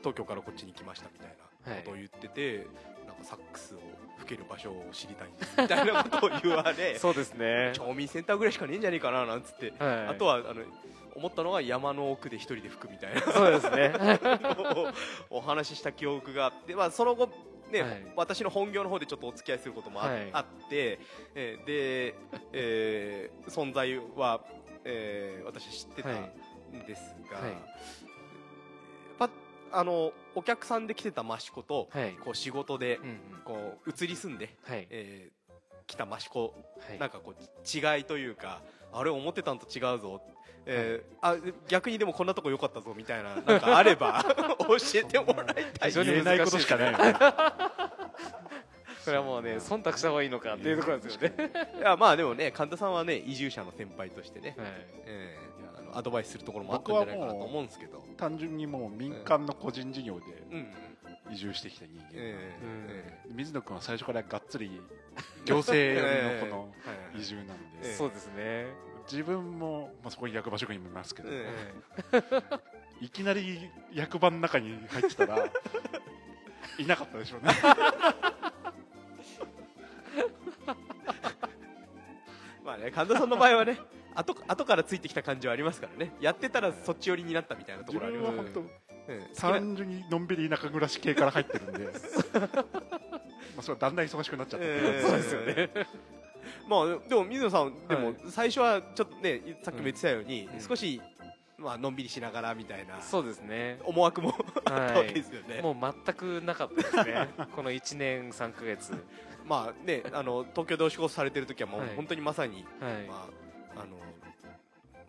[0.00, 1.28] 東京からこっちに来ましたみたい
[1.66, 2.66] なことを言ってて、
[3.06, 3.78] なんかサックスを
[4.18, 7.72] 吹ける場所を知りたいんですみたいなことを言われ そうですね。
[7.74, 10.62] 町民センターぐらいしかねえんじゃねえかななんつってはい、あとはあの
[11.14, 13.92] 思ったのは山の奥で一人で吹くみたいなそうですね。
[15.30, 17.28] お お話しした記憶があって、まあ、その後、
[17.72, 18.02] ねはい。
[18.16, 20.28] 私の本業の方でちょっとお付き合いすることもあ,、はい。
[20.32, 20.98] あって、
[21.34, 22.14] えーで、
[22.52, 24.40] えー存在は、
[24.84, 27.52] えー私知ってたはいんですが、はい。
[27.52, 28.07] パ
[29.72, 32.12] あのお客さんで来てた益子と、はい。
[32.24, 33.18] こう仕事でうんうん。
[33.44, 34.86] こう移り住んで、はい。
[34.90, 35.38] えー
[35.86, 36.54] 来た益子
[36.86, 36.98] はい。
[36.98, 37.38] なんかこう
[37.96, 38.60] 違いというか
[38.92, 40.20] あれ思ってたんと違うぞ、
[40.66, 44.22] えーあ逆にでもこんなとこ良かったぞみたいななんかあれば
[44.68, 45.46] 教えてもらい
[45.78, 47.14] たい非常に言えないことしかないよね
[49.04, 51.50] これはもうね、忖度した方がいいのかっていうところですよね。
[51.78, 54.68] いやまあでもね神田さんはね移住者の先輩としてね、はい。
[55.06, 55.57] えー
[55.94, 58.02] アドバイスするところもあったんじゃないかなと思うんですけど。
[58.16, 60.66] 単純にもう民間の個人事業でうん
[61.30, 64.80] 移住してきた人間、えーえ水野君は最初からがっつり
[65.44, 66.74] 行政のこの
[67.14, 67.94] 移住なんで、ええ。
[67.94, 68.66] そうですね。
[69.10, 71.48] 自分も、まあ、そこに役場職員もいますけど、え。
[73.00, 75.44] いきなり役場の中に入ってたら
[76.78, 77.54] いなかったでしょうね。
[82.64, 83.78] まあね神田さんの場合はね
[84.18, 88.70] 後後からついてきた感じはありますからねやってたらそっち寄りになったみたいなと自ころあります分は
[89.34, 91.84] 単純にのんびり田舎暮らし系から入ってるんで
[92.34, 95.70] まあそれはだんだん忙しくなっちゃった、えーそうですよね。
[96.68, 101.00] まあでも水野さんでもはい最初はちょっとねさっきも言ってたように、うん少し
[101.58, 103.80] まあのんびりしながらみたいなそうですね。
[103.84, 105.62] 思惑もあったわはけですよね、い。
[105.62, 107.28] もう全くなかったですね。
[107.54, 108.92] この1年3ヶ月。
[109.44, 113.06] まあねあの東京でお仕事されてる時はもうはい本当にまさに、はい。
[113.08, 113.28] ま
[113.76, 113.96] ああの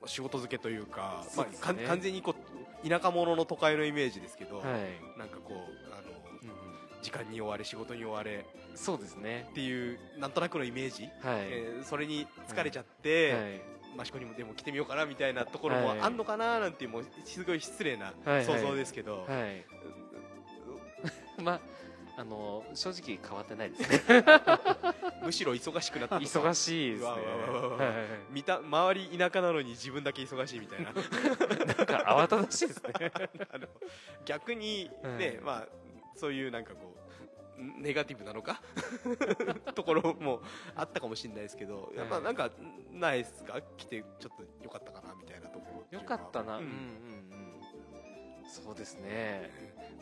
[0.05, 1.47] 仕事漬けというかまあ、
[1.87, 2.35] 完全にこ
[2.83, 4.65] う田舎者の都会のイメージですけど、はい。
[5.17, 6.09] なんかこうあの
[6.43, 9.53] うん時間に追われ仕事に追われうんそうですねっ。
[9.53, 11.11] ていうなんとなくのイメージ、はい。
[11.49, 13.61] えーそれに疲れちゃって、はい。
[14.01, 19.65] 益子にもでも来てみようかなみたいなところもはいあんのかななんていうもうすごい失礼なはい想像ですけど、はい。
[21.41, 21.59] まあ、
[22.19, 23.89] あの、正直変わってないです。
[23.89, 24.25] ね。
[25.23, 27.09] むしろ忙しくなって忙しいですね。
[27.09, 27.17] は
[28.29, 30.91] い見た周り田舎なのに自分だけ忙しいみたいな。
[30.91, 31.05] なん
[31.85, 33.11] か慌ただしいですね。
[33.53, 33.67] あの
[34.25, 35.37] 逆にね、はい。
[35.37, 35.67] まあ
[36.15, 36.93] そういうなんかこ
[37.57, 38.61] うネガティブなのか？
[39.73, 40.41] ところも
[40.75, 42.49] あったかもしれないですけどやっぱなんか
[42.91, 47.48] ないですか来てちょっと良かったかなみたいなところよかったな、ううんん、うんうん
[48.49, 49.49] そうですね。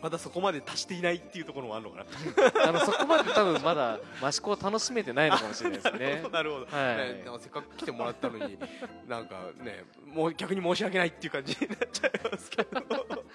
[0.02, 2.06] まだそこまで達していないっていうところもあるのかな。
[2.70, 6.24] あのそこまで多分まだ益子を楽しめてないのかもしれないですね。
[6.32, 6.98] なるほど、はい。
[6.98, 8.58] ねせっかく来てもらったのに
[9.08, 13.26] なんかねもう逆に申し訳ないっていう感じになっちゃいますけど。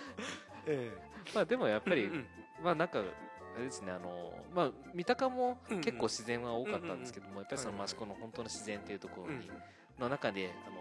[0.67, 0.91] え
[1.35, 2.27] まあでもやっえぱり、うんうん
[2.63, 9.41] まあなんかあれですねあのまあ三鷹もうんうん結構自然は多かったんですけども、やっぱりその益子の本当の自然っていうところうん。
[9.41, 9.51] に、
[9.99, 10.77] の中であの、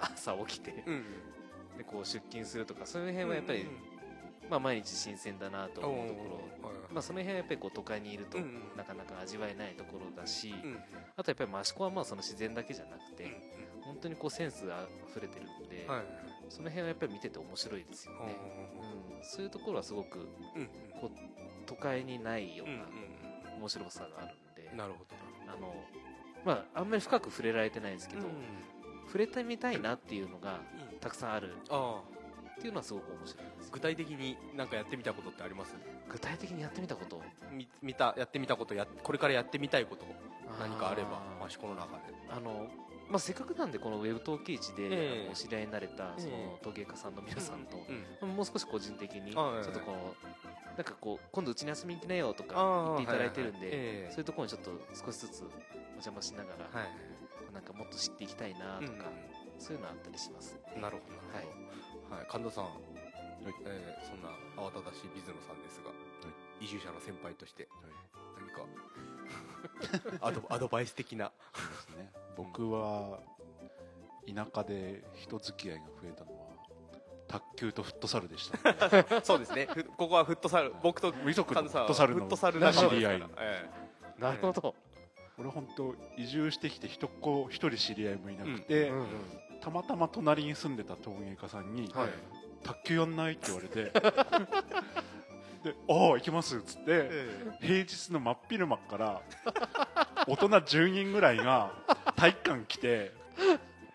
[0.00, 1.04] まあ、朝起きてうん
[1.76, 3.66] でこう出勤するとかそういう辺はやっぱり、
[4.50, 8.38] まあ、毎日新鮮だなと思うところ、まあ、その辺はやっぱりこう都会にいると
[8.76, 10.54] なかなか味わえないところだし、
[11.16, 13.40] あとやっぱり益子はまあその自然だけじゃなくて、
[13.82, 16.02] 本当にこうセンスが溢れてるんで、はい
[16.48, 18.36] その辺はやっぱり見てて面白いですよね、
[19.16, 20.18] うん、そういうところはすごく
[20.54, 20.66] うん
[21.00, 21.10] こう
[21.64, 22.84] 都会にないよううんな
[23.58, 25.16] 面白さがあるんで、うんなるほど。
[25.48, 25.74] あの
[26.44, 28.32] まああんまり深く触れられてないんですけど、うん
[29.06, 30.60] 触れてみたいなっていうのが
[30.90, 31.54] うんたくさんある。
[31.68, 32.12] ああ。
[32.58, 33.70] っていうのはすごく面白いです。
[33.72, 35.74] 具体的に何かやってみたことってあります？
[36.08, 37.20] 具体的にやってみたこと？
[37.50, 40.06] み見たやってみたことやこれからやってみたいこと
[40.60, 42.02] 何かあればあー益子の中で。
[42.30, 42.68] あの
[43.10, 47.76] まあ、せっかくなんでこのウェブ陶器市で、お知り合いになれたそえの陶芸家さんの皆さんと、
[48.22, 49.62] うんもう少し個人的にちあょえ。
[49.66, 55.44] えっとこうなんかこう今度うちに遊びに来なよとかあ言っていただいてるんで、そういうところにちょっと少しずつお
[55.94, 56.86] 邪魔しながら、
[57.52, 59.10] なんかもっと知っていきたいなとか、
[59.62, 60.58] そういうのあったりします。
[60.74, 61.14] うんなるほど。
[61.32, 62.26] なるほどはい。
[62.28, 62.66] 神田さん
[63.44, 65.90] えーそんな慌ただしい水野さんですが
[66.60, 67.68] 移住者の先輩として
[68.38, 68.66] 何か
[70.26, 71.32] アドアドバイス的な。
[71.54, 72.12] そうですね。
[72.36, 73.20] 僕は
[74.32, 76.46] 田舎で人付き合いが増えたのは
[77.28, 79.66] 卓球とフットサルでしたので そうですね。
[79.66, 83.30] ふここはフットサル僕と神田さんはットサルのフットサル仲間ですから知り合い。
[83.38, 83.70] え
[84.18, 84.74] なるほど、
[85.38, 89.06] 俺本当移住してきて一子一人知り合いもいなくて、うんうん
[89.62, 92.08] たまたま隣に住んでた陶芸家さんにえはい
[92.64, 93.84] 「卓球やんない?」って言われて
[95.62, 99.22] で「ああ行きます」っつってえ平日の真っ昼間から
[100.26, 101.72] 大人10人ぐらいが
[102.16, 103.12] 体育館来て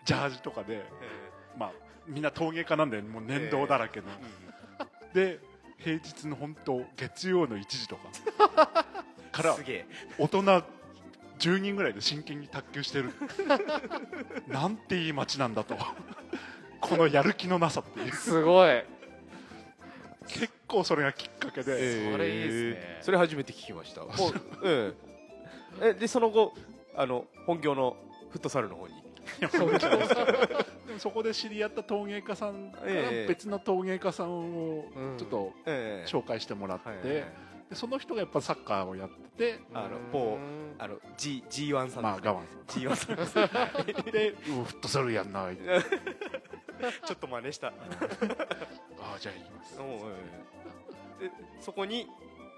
[0.04, 0.84] ジャージとかでえ
[1.58, 1.72] まあ
[2.06, 4.06] みんな陶芸家なんでもう年道だらけの、
[5.12, 5.40] で
[5.76, 8.86] 平日の本当月曜の1時とか。
[9.30, 9.56] から
[10.18, 10.64] 大人
[11.38, 13.12] 10人ぐらいで真剣に卓球してる。
[14.48, 15.76] なんていい街なんだと。
[16.80, 18.12] このやる気のなさっていう。
[18.12, 18.82] すごい。
[20.28, 22.98] 結構それがきっかけで、ええそれいいですね。
[23.02, 24.02] それ初めて聞きました。
[24.02, 24.10] もう
[24.64, 24.92] え
[25.80, 26.54] ええでその後
[26.94, 27.96] あの本業の
[28.30, 28.94] フットサルの方に。
[29.40, 34.84] でもそこで知り合った陶芸家さんからええ別の陶芸家さんを
[35.18, 40.12] ちょっとええ紹介してもらって、はいはいはいでその人がやっぱサッカーをやっててあのうん。
[40.12, 40.38] 某
[40.78, 42.78] あの G G1 さんまあ我慢す。
[42.78, 43.38] G1 さんです
[44.52, 45.82] うんフットサルやんないあ
[47.06, 47.68] ちょっと真似した。
[47.68, 47.72] あ
[49.18, 49.78] じゃあ行きます。
[49.78, 52.06] でそこに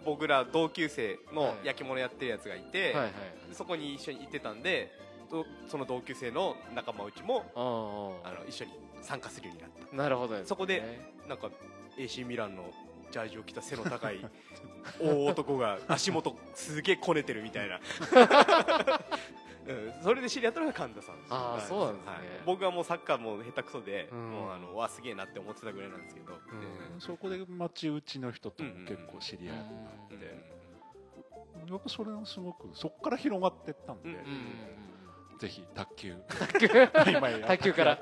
[0.04, 1.66] 僕ら同級生のはい。
[1.66, 3.12] 焼き物やってるやつがいて、はいはい
[3.52, 4.92] そこに一緒に行ってたんで
[5.28, 8.70] とその同級生の仲間内もああの一緒に
[9.02, 11.50] 参加するようになっあなるほどそこでたなんか
[11.96, 12.70] AC ミランの
[13.10, 14.24] ジャージを着た背の高い
[15.00, 17.80] 大男が足元すげえこねてるみたいな、
[19.66, 21.34] うん、それで知り合ったのが神田さんです。
[21.34, 21.62] あーはい。
[21.62, 22.10] そうなんですね。
[22.10, 22.18] はい。
[22.46, 24.30] 僕はもうサッカーも下手くそで、うん。
[24.30, 27.00] もうあのわすげえなって思ってたぐらいなんですけど、うん。
[27.00, 34.80] そこで町内の人とも結構知り合いになうんって、やっぱそれがすごくそこから広がってったんで、うんうん
[35.40, 36.14] ぜひ卓球。
[36.28, 36.68] 卓球。
[37.72, 37.98] から。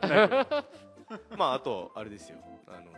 [1.37, 2.39] まああとあれですよ。
[2.67, 2.93] あの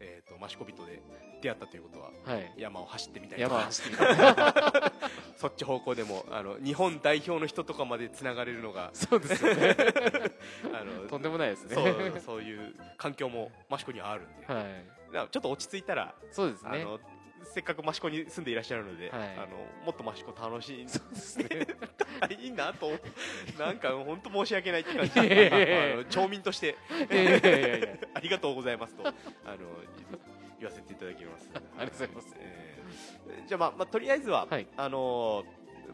[0.00, 1.00] えっ、とマシコビトで
[1.42, 2.52] 出会ったということははい。
[2.56, 4.92] 山を走ってみたりとか山走ってみた
[5.36, 9.76] そっち方向でもあの日本代表の人とかまでつながれるのがそうですよね。
[10.74, 11.74] あのとんでもないですね。
[11.74, 14.64] そうそういう環境も益子にはあるんで、はい。
[15.12, 16.70] らちょっと落ち着いたら、そうですね。
[16.82, 17.00] あの
[17.44, 19.36] せっかく益子に住んでいらっしゃるので、はい。
[19.36, 21.44] あのもっと益子楽しんそうですね。
[21.48, 22.90] で いいなと
[23.58, 26.06] なんか本当申し訳ないって感じ。
[26.10, 26.76] 町民として。
[28.14, 29.16] ありがとうございますとあの
[30.58, 31.50] 言わせていただきます。
[31.54, 32.34] ありがとうございます。
[32.38, 32.78] えー
[33.46, 34.66] じゃあまあまあとりあえずは、はい。
[34.76, 35.44] あの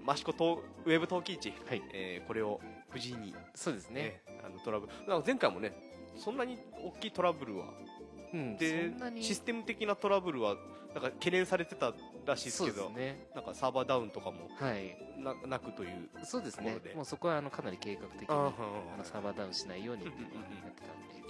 [0.09, 1.83] 益子とウェブ陶器市、はい。
[1.93, 2.61] えーこれを
[2.93, 4.23] 無事にそうですね。
[4.27, 4.93] ね、あのトラブル。
[5.27, 5.73] 前回もね
[6.17, 7.67] そんなに大きいトラブルは
[8.35, 8.57] うん。
[8.57, 10.57] でシステム的なトラブルは
[10.95, 11.93] なんか懸念されてた
[12.26, 13.28] らしいですけどね。
[13.35, 14.97] なんかサーバーダウンとかもはい。
[15.16, 16.76] ななくというそうですね。
[16.95, 20.45] もうそこはあのかなり計画的にああのサーバーダウンしないようにやってたんで。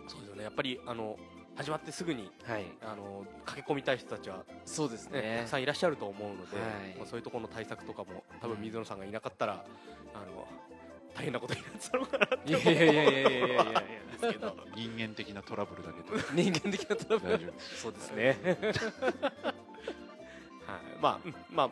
[0.09, 0.45] そうですよね。
[0.45, 1.17] やっぱりあの
[1.57, 2.65] 始まってすぐにはい。
[2.83, 5.21] あの駆け込みたい人たちは、そうですね。
[5.23, 6.99] ねたくさんいらっしゃると思うので、はい。
[6.99, 9.65] まあ、そういうところの対策とかも多分水野さんがいなかったら、
[10.15, 10.47] あの
[11.15, 12.67] 大変なことになってたのかなって思う。
[12.67, 13.85] やいやいやいやいやいやいや
[14.25, 17.53] ですけど人間的なトラブルだけど人間的なトラブル大丈夫
[17.83, 18.39] そうですね
[20.67, 21.71] はい、まあ、うんまあ、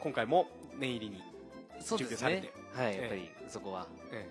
[0.00, 0.48] 今回も
[0.78, 1.22] 念入りに、
[1.80, 4.28] そうですね準備されてはいええやっぱりそこは、え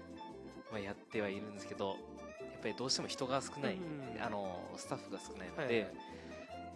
[0.72, 1.98] まあ、やってはいるんですけどやっ
[2.62, 5.94] ぱりどうしても人が少ない、うんあのスタッフが少ないので、はいはい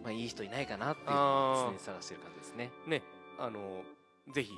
[0.03, 3.01] まあ、いい人いないかなっていうあー常に探してる感じですねね、
[3.39, 3.81] あの
[4.33, 4.51] ぜひ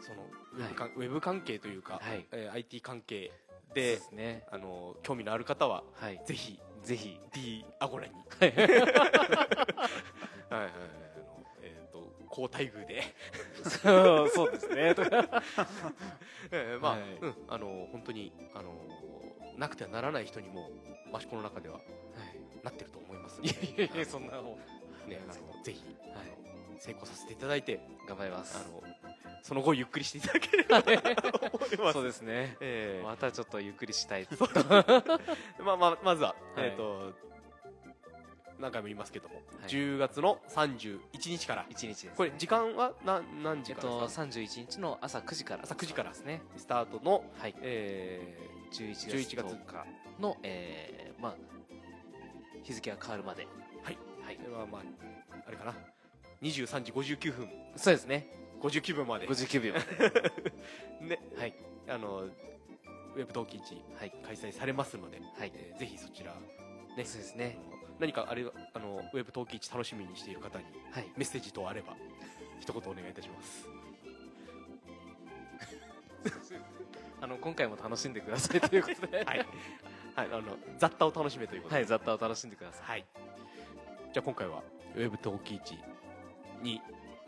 [0.00, 2.26] そのウェブか、ウェブ関係というか、はい。
[2.32, 3.32] えー IT 関係
[3.74, 4.44] でですね。
[4.50, 6.20] あの興味のある方ははい。
[6.26, 8.12] ぜひぜひ D アゴラに。
[8.40, 8.80] はいはいはい。
[8.82, 8.88] はい
[10.50, 10.68] あの
[11.62, 13.02] えっ、と高待遇で、
[13.64, 14.94] そうそうですね。
[14.94, 15.42] とか。
[16.50, 17.00] えーまあ、はい。
[17.20, 18.72] うんあの本当にあの
[19.56, 20.70] なくてはならない人にも
[21.14, 21.80] 益子の中では
[22.64, 24.58] なってると思いますのいでやいやいやそんなも
[25.06, 25.84] ねあのぜひ、
[26.14, 26.39] はい
[26.80, 28.56] 成功させていただいて頑張ります。
[28.56, 28.82] あの
[29.42, 31.92] その後ゆっくりしていただければと思います。
[31.92, 32.56] そうですね。
[32.60, 34.26] えまたちょっとゆっくりしたい。
[34.26, 36.68] ー まあまあまずは、はい。
[36.68, 37.12] えっ、と
[38.58, 39.44] 何回も言いますけども、はい。
[39.68, 41.66] 10月の31日から。
[41.68, 46.42] 一日です、ね、これ時間はな何時えっとからですか、31日の朝9時から朝9時からですね。
[46.56, 47.54] スタートの、はい。
[47.60, 48.36] え
[48.72, 49.86] 11月11月10日
[50.20, 51.34] の、えーまあ、
[52.62, 53.46] 日付が変わるまで。
[53.82, 53.98] はい。
[54.24, 54.36] はい。
[54.36, 54.82] ー、まあまあ
[55.46, 55.74] あれかな
[56.42, 57.48] 23時59分。
[57.76, 58.28] そうですね。
[58.60, 59.26] 59分まで。
[59.26, 59.74] 59秒。
[61.00, 61.20] ね。
[61.36, 61.54] はい。
[61.88, 64.12] あのウェブ陶器市はい。
[64.24, 65.52] 開催されますので、はい。
[65.54, 66.34] えーぜひそちら
[66.96, 67.04] ね。
[67.04, 67.58] そうですね。
[67.98, 71.10] 何かあれあのウェブ陶器市楽しみにしている方にはい。
[71.16, 71.96] メッセージ等あれば
[72.60, 73.68] 一言お願いいたします。
[77.20, 79.24] あの今回も楽しんでくださいということで。
[79.24, 79.38] はい、
[80.14, 81.76] はい、あの雑多を楽しめということで。
[81.76, 82.86] はい雑多を楽しんでください。
[82.86, 83.06] はい、
[84.12, 84.62] じゃあ今回は
[84.94, 85.78] ウェブ陶器市
[86.62, 86.80] に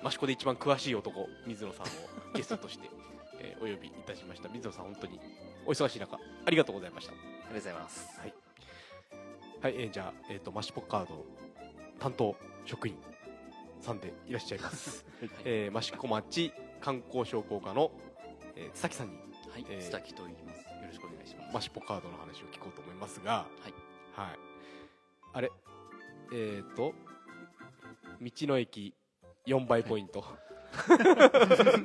[0.04, 1.88] 益子で一番詳しい男水野さんを
[2.34, 2.90] ゲストとして、
[3.40, 5.20] えーお呼びいたしました水野さん本当に
[5.66, 8.34] お忙しい中ありがとうございましたありがとうございますはい、
[9.62, 11.24] はいえーじゃあ、えー、とマシポカード
[11.98, 12.96] 担当職員
[13.80, 15.06] さんでいらっしゃいます、
[15.44, 17.92] えー、益子町観光商工課の、
[18.56, 20.60] えー、津崎さんにはい、えー須崎と言います。
[20.62, 21.54] よろしくお願いします。
[21.54, 23.74] マシポカードの話を聞こうと思いますが、はい。
[24.14, 24.38] はい。
[25.34, 25.52] あれ、
[26.32, 26.94] えっ、と、
[28.20, 28.94] 道の駅
[29.46, 30.24] 4倍ポイント。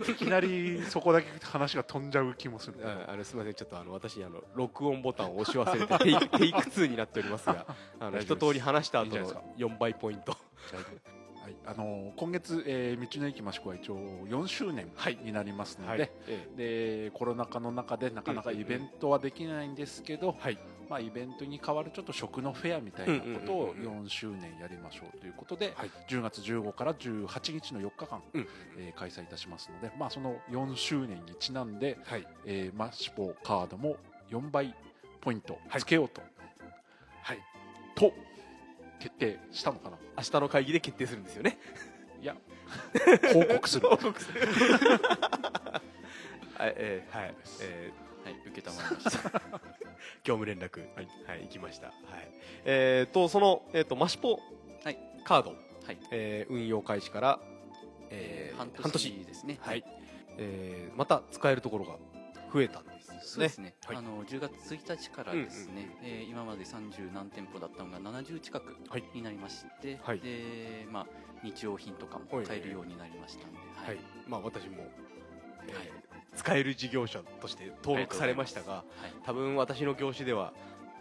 [0.09, 7.65] いきなりそこだけ話が飛んじゃう気もするああのすみません、ちょっとあの私あの録音ボタンを押し忘れてテイクテイク2になっておりますが、
[7.99, 10.31] あの一通り話した後のいいんじゃない4倍ポイント。
[10.31, 13.97] はい、あのー今月、えー道の駅益子は一応
[14.27, 15.17] 4周年はい。
[15.23, 15.97] になりますのはい。
[15.97, 17.07] で、え。
[17.09, 20.57] でコロナ禍の中でなかなかイベントはできないんですけど、はい。
[20.89, 32.27] まあ、イベントに代わるちょっと食のフェアみたいなことをうんうんうん4周年やりましょうということで、はい10月15から18日の4日間、うんえー開催いたしますので、まあ、その4周年にちなんで、はい。
[32.45, 33.97] えーマッシポカードも
[34.31, 34.73] 4倍
[35.21, 36.21] ポイントはいつけようと、
[37.21, 37.39] はい。
[37.95, 38.13] と
[38.99, 39.97] 決定したのかな？
[40.17, 41.57] 明日の会議で決定するんですよね。
[42.21, 42.35] いや
[43.33, 44.41] 報告する報告する。
[46.57, 47.35] はい、えーはい。
[47.61, 49.41] えーはい、受けたまりました。
[50.23, 51.87] 業務連絡、はい、はい、行きました。
[51.87, 51.95] はい。
[52.65, 54.39] えっ、と、その、えっ、と、マシポ
[54.83, 55.49] はいカード、
[55.85, 55.97] はい。
[56.11, 57.39] えー運用開始から、
[58.09, 59.57] えー半年ですね。
[59.61, 59.83] はい。
[60.37, 61.97] えーまた使えるところが
[62.53, 63.21] 増えたんですよね。
[63.23, 63.75] そうですね。
[63.85, 71.07] はいあの10月1日からですね、えー今まで30何店舗だったのが70近くはいになりまして、はいで、まあ
[71.43, 73.95] 日用品とかも買えるようになりましたんで、はい。
[73.95, 74.05] はい。
[74.27, 74.83] まあ、私も、
[75.67, 75.91] えーはい
[76.37, 79.13] 使える事業者として登録されましたが、はい。
[79.25, 80.53] 多分私の業種では、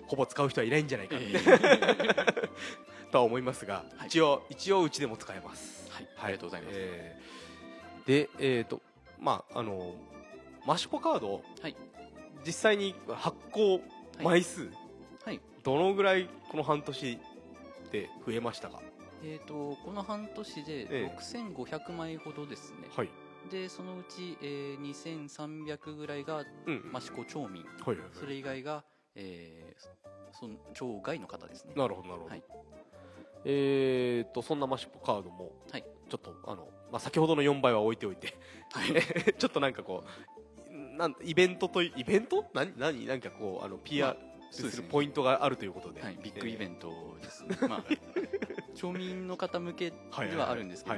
[0.07, 2.49] ほぼ使う人はいないんじゃないかって、えー
[3.13, 5.91] とは思いますが、はい一応、一応うちでも使えます。
[5.93, 8.81] はいありがとうございますえーで、えっ、と、
[9.21, 9.95] まあ、あの、
[10.65, 11.77] マシュポカード、はい
[12.45, 13.81] 実際に発行
[14.23, 14.71] 枚数、
[15.25, 15.41] はい。
[15.65, 17.19] どのぐらいこの半年
[17.91, 18.81] で増えましたか？
[19.25, 22.89] えっ、とこの半年でええ6500枚ほどですね。
[22.95, 23.09] はい。
[23.51, 26.93] でそのうち、えー、2300ぐらいがうん。
[26.95, 27.65] 益子町民。
[27.65, 28.09] はいはいはい。
[28.13, 28.85] それ以外が、
[29.15, 31.73] えー、その町外の方ですね。
[31.77, 32.43] なるほどなるほど、はい。
[33.45, 35.85] えー、とそんなマシュポカードも、はい。
[36.09, 38.35] ちょっとあの、まあ、先ほどの4倍は置いておいて、
[39.39, 42.45] ちょっとなんかこうなんイベントといイベント？
[42.55, 44.17] 何何なんかこうあの PR
[44.51, 44.89] そうですね。
[44.91, 47.45] ポイントがあるということで、はい、ビッグイベンントです。
[47.45, 47.57] ね。
[47.69, 47.85] まあ、
[48.75, 50.97] 町民の方向けではあるんですけど、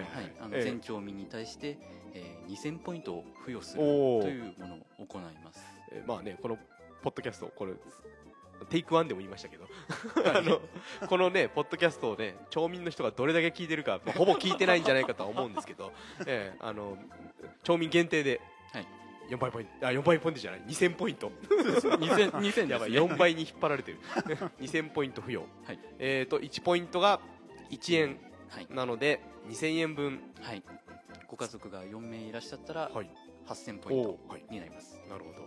[0.60, 1.78] 全町民に対して、
[2.14, 5.64] えー、2000ポイントを付与するというものを行います。
[5.92, 6.58] えーまあねこの
[7.02, 7.74] ポッドキャストこれ
[8.70, 9.68] テイクワンでも言いましたけど。
[10.28, 10.60] あの
[11.06, 15.92] このねポッドキャストをね町民の人がどれだけ聞いてるか、まあほぼ聞いてないんじゃないかとは思うんですけど、
[16.26, 16.98] ええあの
[17.62, 18.40] 町民限定で
[18.72, 18.86] はい。
[19.28, 21.30] 4倍ポイントあ4倍ポイントじゃない2000ポイント。
[21.48, 23.12] 2000 2000やばいですね。
[23.12, 23.98] 4倍に引っ張られてる。
[24.60, 25.78] 2000ポイント付与、はい。
[25.98, 27.20] えー、と1ポイントが
[27.70, 28.18] 1円
[28.48, 28.66] はい。
[28.70, 30.20] なので2000円分。
[30.40, 30.62] はい
[31.28, 33.10] ご家族が4名いらっしゃったらはい。
[33.46, 34.18] 8000ポイント
[34.50, 34.98] になります。
[35.08, 35.46] なるほど。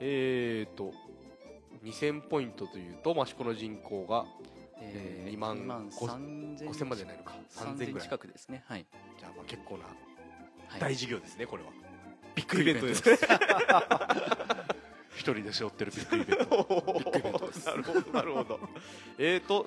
[0.00, 0.92] えーと
[1.82, 4.24] 2000ポイントというと益子の人口が
[4.80, 7.34] えー2万2万ご3000 5000までないのか。
[7.50, 8.08] 3000 3000ぐらい。
[8.08, 8.64] 近くですね。
[8.66, 8.86] はい。
[9.18, 10.80] じゃあまあ結構なはい。
[10.80, 11.70] 大事業ですねこれは。
[12.34, 13.02] ビッグイベントです。
[15.16, 16.56] 一人で背負ってるビッグイベント。
[16.98, 17.66] ビッグイベントです。
[17.66, 18.60] なるほどなるほど。
[19.18, 19.66] えーと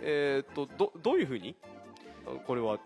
[0.00, 1.54] えーとどどういうふうに？
[2.26, 2.78] あこれは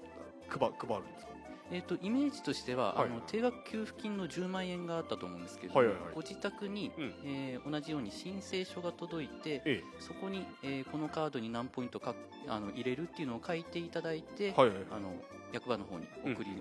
[0.48, 1.33] 配配るんですか？
[1.70, 3.06] えー、とイメージとしては、はい。
[3.06, 6.04] あの定額給付金の10万円があったと思うんですけど、はいはいはい。
[6.14, 7.14] ご自宅に、うん。
[7.24, 12.14] えー同じように申請書が届いてえそこに、えーこのカードに何ポイントか
[12.46, 14.84] あの入れるっていうのを書いていただいて、はいはいはい。
[14.92, 15.14] あの
[15.52, 16.60] 役場の方に送りうんうん。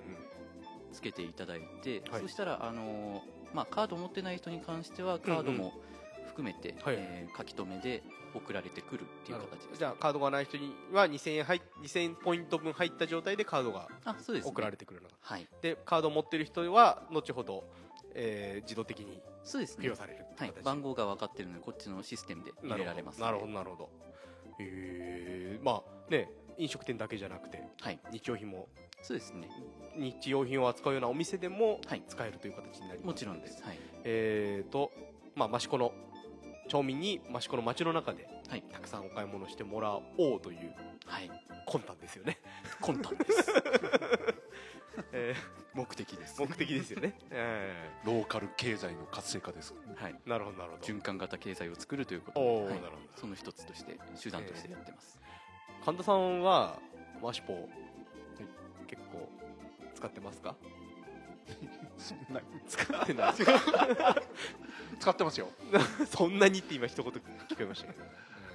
[0.93, 2.21] つけていただいて、はい。
[2.21, 5.73] そしたら、あのーまあ、カードを持ってない人に関してはカードも
[6.33, 6.95] 含めて、はい。
[6.97, 8.03] えー書き留めで
[8.35, 15.15] 送られてくるっていう形です、じゃあカードがない人には2000円入っ2000ポイント分入った状態でカードがあそうです、ね、送られてくるのが。
[15.21, 15.47] はい。
[15.61, 17.63] でカードを持ってる人は後ほど、
[18.15, 19.83] えー自動的にそうですね。
[19.83, 20.49] 付与されるってはい。
[20.53, 23.89] 形、番号が分かってるのでこっちのシステムで入れられますなるほどなるほど。
[24.59, 27.99] えー、まあね飲食店だけじゃなくてはい。
[28.11, 28.67] 日用品も
[29.01, 29.49] そうですね。
[29.95, 32.03] 日用品を扱うようなお店でもはい。
[32.07, 33.05] 使えるという形になります。
[33.07, 33.61] もちろんです。
[33.63, 33.77] はい。
[34.03, 34.91] えーと
[35.35, 35.91] まあ益子の
[36.67, 38.63] 町民に益子の街の中ではい。
[38.71, 40.73] たくさんお買い物してもらおうという
[41.05, 41.29] はい。
[41.67, 42.39] 魂胆ですよね、
[42.81, 43.51] 魂胆です。
[45.11, 45.35] え
[45.73, 46.39] 目的です。
[46.41, 49.73] ー目的ですよね、えローカル経済の活性化です。
[49.95, 50.15] はい。
[50.25, 50.83] ーなるほどなるほど。
[50.83, 52.55] 循環型経済を作るということで、はい。
[52.57, 52.97] おーなるほど。
[53.15, 55.19] その一つとして手段としてやってます、
[55.85, 56.79] 神田さんは
[57.21, 57.67] マシポ
[58.87, 59.29] 結構
[59.95, 60.55] 使ってますか？
[61.97, 63.33] そんな使ってない
[65.03, 65.49] 使ってますよ。
[66.09, 67.21] そんなにって今一言聞こ
[67.59, 68.05] えましたけど。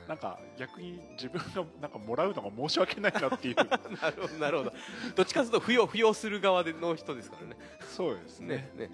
[0.09, 3.57] なんか逆に自分がなんかもらうのが申し訳ないなっていう。
[4.01, 4.73] なるほどなるほど。
[5.15, 7.57] どっちかというと付与付与する側での人ですからね。
[7.87, 8.71] そうですね。
[8.75, 8.91] ねね、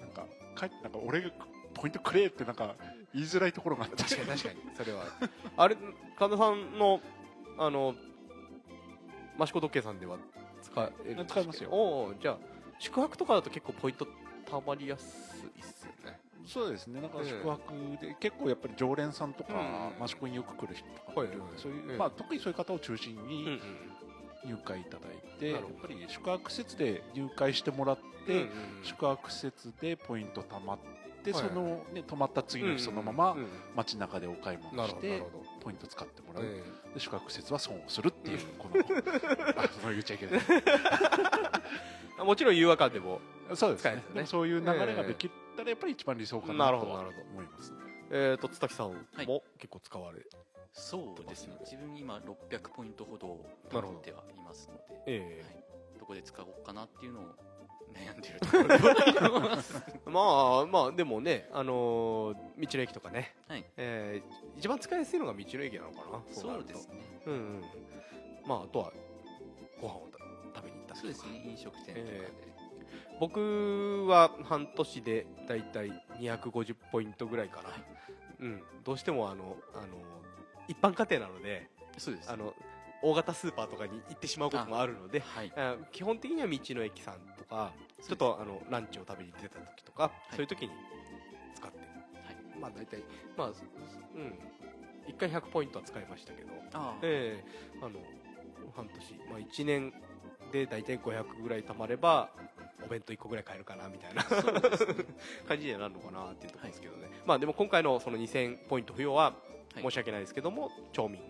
[0.00, 1.30] なんかかえなんか俺が
[1.72, 2.74] ポイントくれってなんか
[3.14, 5.04] 言いづらいところがあって確かに確かにそれは。
[5.56, 5.76] あれ
[6.18, 7.00] 神田さんの
[7.56, 7.94] あの
[9.40, 10.18] 益子時計さんでは
[10.60, 11.70] 使える使えますよ。
[11.70, 12.38] おおじゃあ
[12.78, 14.06] 宿泊とかだと結構ポイント
[14.44, 15.29] たまりやすい
[16.46, 17.00] そうですね。
[17.00, 17.28] なんかええ。
[17.28, 19.54] 宿泊で結構やっぱり常連さんとか
[19.98, 20.04] うん。
[20.04, 21.96] 益子によく来る人とかはいはいそういう、ええ。
[21.96, 23.60] まあ、特にそういう方を中心うんに
[24.44, 28.48] 入会いただいて、やっぱり宿泊施設で入会してもらって、
[28.82, 30.78] 宿泊施設でポイント貯まっ
[31.22, 33.36] て、その、ね、泊まった次の日そのまま
[33.76, 35.22] 街中でお買いな物して
[35.60, 36.62] ポイント使ってもらう、え
[36.94, 38.46] で宿泊施設は損をするっていう、うん。
[38.56, 38.80] この
[39.62, 40.40] あその言っちゃいけない。
[42.18, 43.20] え もちろん誘惑感でも
[43.54, 43.84] そうです
[44.14, 44.26] ね。
[44.26, 47.22] そういう流れができたらやっぱり一番理想かななるほどなるほど。
[47.30, 47.78] 思いますね。
[48.10, 49.26] えっ、と津滝さんはい。
[49.26, 50.18] も結構使われ、
[50.72, 51.56] そうですね。
[51.60, 53.28] 自分今600ポイントほど
[53.72, 57.24] なるほど貯めてはいますので、えはい、どこで使おうかなっていうのを
[57.94, 58.56] 悩んでいるとこ
[60.06, 63.64] ろまあまあでもねあのー道の駅とかね、はい。
[63.76, 66.94] えー一番使いやすいのが道の駅なのかなそうですね。
[67.26, 67.64] うんうん。
[68.46, 68.92] まああとは
[69.80, 70.08] ご飯を
[70.54, 71.00] 食べに行ったりとか。
[71.00, 71.42] そうですね。
[71.46, 72.49] 飲食店とかで、え
[73.20, 77.82] 僕は半年でだいたい250ポイントぐらいかな、はい
[78.40, 78.62] うん。
[78.82, 79.86] どうしてもあのあの
[80.68, 81.68] 一般家庭なので
[81.98, 82.30] そうです。
[82.30, 82.54] あの
[83.02, 85.52] 大型スーパーとかに行ってしまうこともあるのではい。
[85.54, 90.70] あ基本的には道の駅さんとかちょっとあのランチを食べに出た時とか、そういう時に
[91.54, 91.78] 使って、
[92.58, 93.04] まあ大体
[93.36, 93.54] まあうん。
[95.12, 96.48] 1回100ポイントは使いましたけど。
[96.72, 96.98] ああ。
[97.02, 98.00] ええあの
[98.74, 99.92] 半年、まあ、1年
[100.52, 102.30] で大体500ぐらい貯まれば
[102.84, 104.22] お弁当1個ぐらい買えるかなみたいな。
[105.46, 109.34] 感じにはなるのかなっていうところですけどね、まあでも今回のその2000ポイント付与は
[109.74, 109.82] はい。
[109.84, 111.20] 申し訳ないですけども、町民。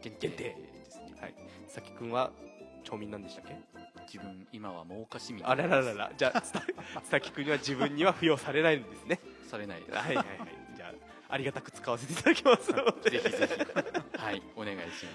[0.00, 0.36] 限限定。
[0.36, 0.56] で
[0.90, 1.14] すね。
[1.20, 1.34] はい。
[1.66, 2.30] 佐々木君は
[2.82, 3.56] 町民なんでしたっけ？
[4.06, 5.46] 自分今は真岡市民。
[5.46, 6.10] あらららら。
[6.16, 6.60] じゃあつた
[6.94, 9.18] 佐々木君には自分には付与されないんですね。
[9.46, 9.92] されないです。
[9.92, 10.36] はいはいはい。
[10.76, 13.10] じゃあありがたく使わせていただきますので。
[13.10, 14.18] ぜひぜひ。
[14.18, 14.42] はい。
[14.56, 15.06] お願いし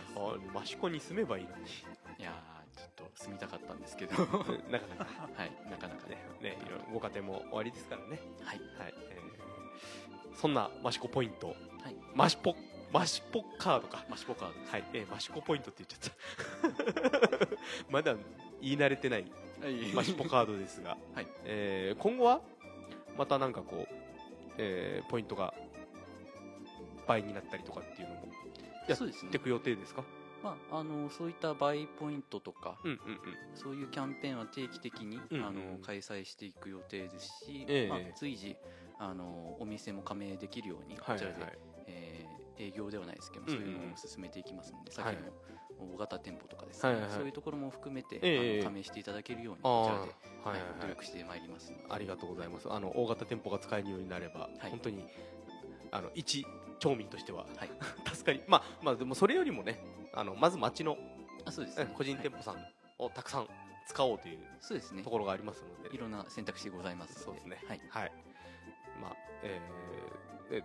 [0.54, 1.68] まあ益子に住めばいいのに。
[1.68, 1.86] す
[2.20, 4.16] いやーちょっと住みたかったんですけど。
[4.72, 5.30] なかなか。
[5.36, 6.08] はいなかなか。
[6.08, 8.20] ねねねいろいろご家庭も終わりですからね。
[8.44, 8.60] はい。
[8.80, 11.54] はい、えーそんなマシコポイント、は
[11.90, 11.96] い。
[12.16, 12.56] マシポ
[12.94, 14.06] マシポカードか。
[14.10, 17.48] マシポカードはい、えーマシコポイントって言っちゃった。
[17.92, 18.16] まだ
[18.62, 19.26] 言い慣れてない
[19.62, 19.92] はい。
[19.94, 21.28] マシポカードですが、はい。
[21.44, 22.42] えー今後は
[23.18, 23.96] またなんかこう、
[24.58, 25.54] えーポイントが
[27.06, 28.28] 倍になったりとかっていうのも
[28.88, 30.04] やっていく予定ですか？
[30.44, 33.20] まあ、あのそういった倍ポイントとかうんうんうん。
[33.56, 37.88] そういうキャンペーンは定期的に、うんうんあの開催していく予定ですし、ええ。
[37.90, 38.56] まあ、随時
[38.98, 41.36] あのお店も加盟できるようにこちらで、
[41.88, 45.16] えー営業ではないですけど、うんうんそういうのを進めていきますので、はい。
[45.16, 45.32] さっきの
[45.96, 47.18] 大型店舗とかですね、はいはいはい。
[47.18, 50.02] そういうところも含めて、ええあの加盟していただけるようにこちらで、
[50.44, 50.80] はいはいはい。
[50.82, 52.68] 努はい力してまいりますありがとうございます。
[52.70, 54.70] あの大型店舗が使えるようになれば、はい。
[54.72, 55.06] 本当に
[55.92, 56.46] あの一
[56.80, 57.70] 町民としては、はい。
[58.14, 59.80] 助かりまあまあでもそれよりもね
[60.14, 60.98] あのまず町の
[61.46, 61.94] あそうですね。
[61.96, 62.56] 個人店舗さん
[62.98, 63.48] をたくさん
[63.88, 65.02] 使おうというそうですね。
[65.04, 67.60] ところがありますので、いろんな選択肢ございますのそうですね。
[67.68, 68.12] はい、はい。
[69.02, 70.64] まあえーで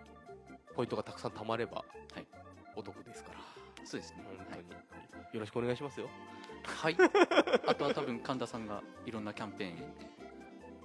[0.75, 2.27] ポイントがたくさん貯まれば、はい。
[2.75, 3.39] お得ですから。
[3.85, 4.25] そうですね。
[4.27, 4.63] 本当に、
[5.35, 6.09] よろしくお願いしますよ。
[6.65, 6.97] はい、
[7.69, 9.77] あとは多分神田さんがいろんなキャンペーン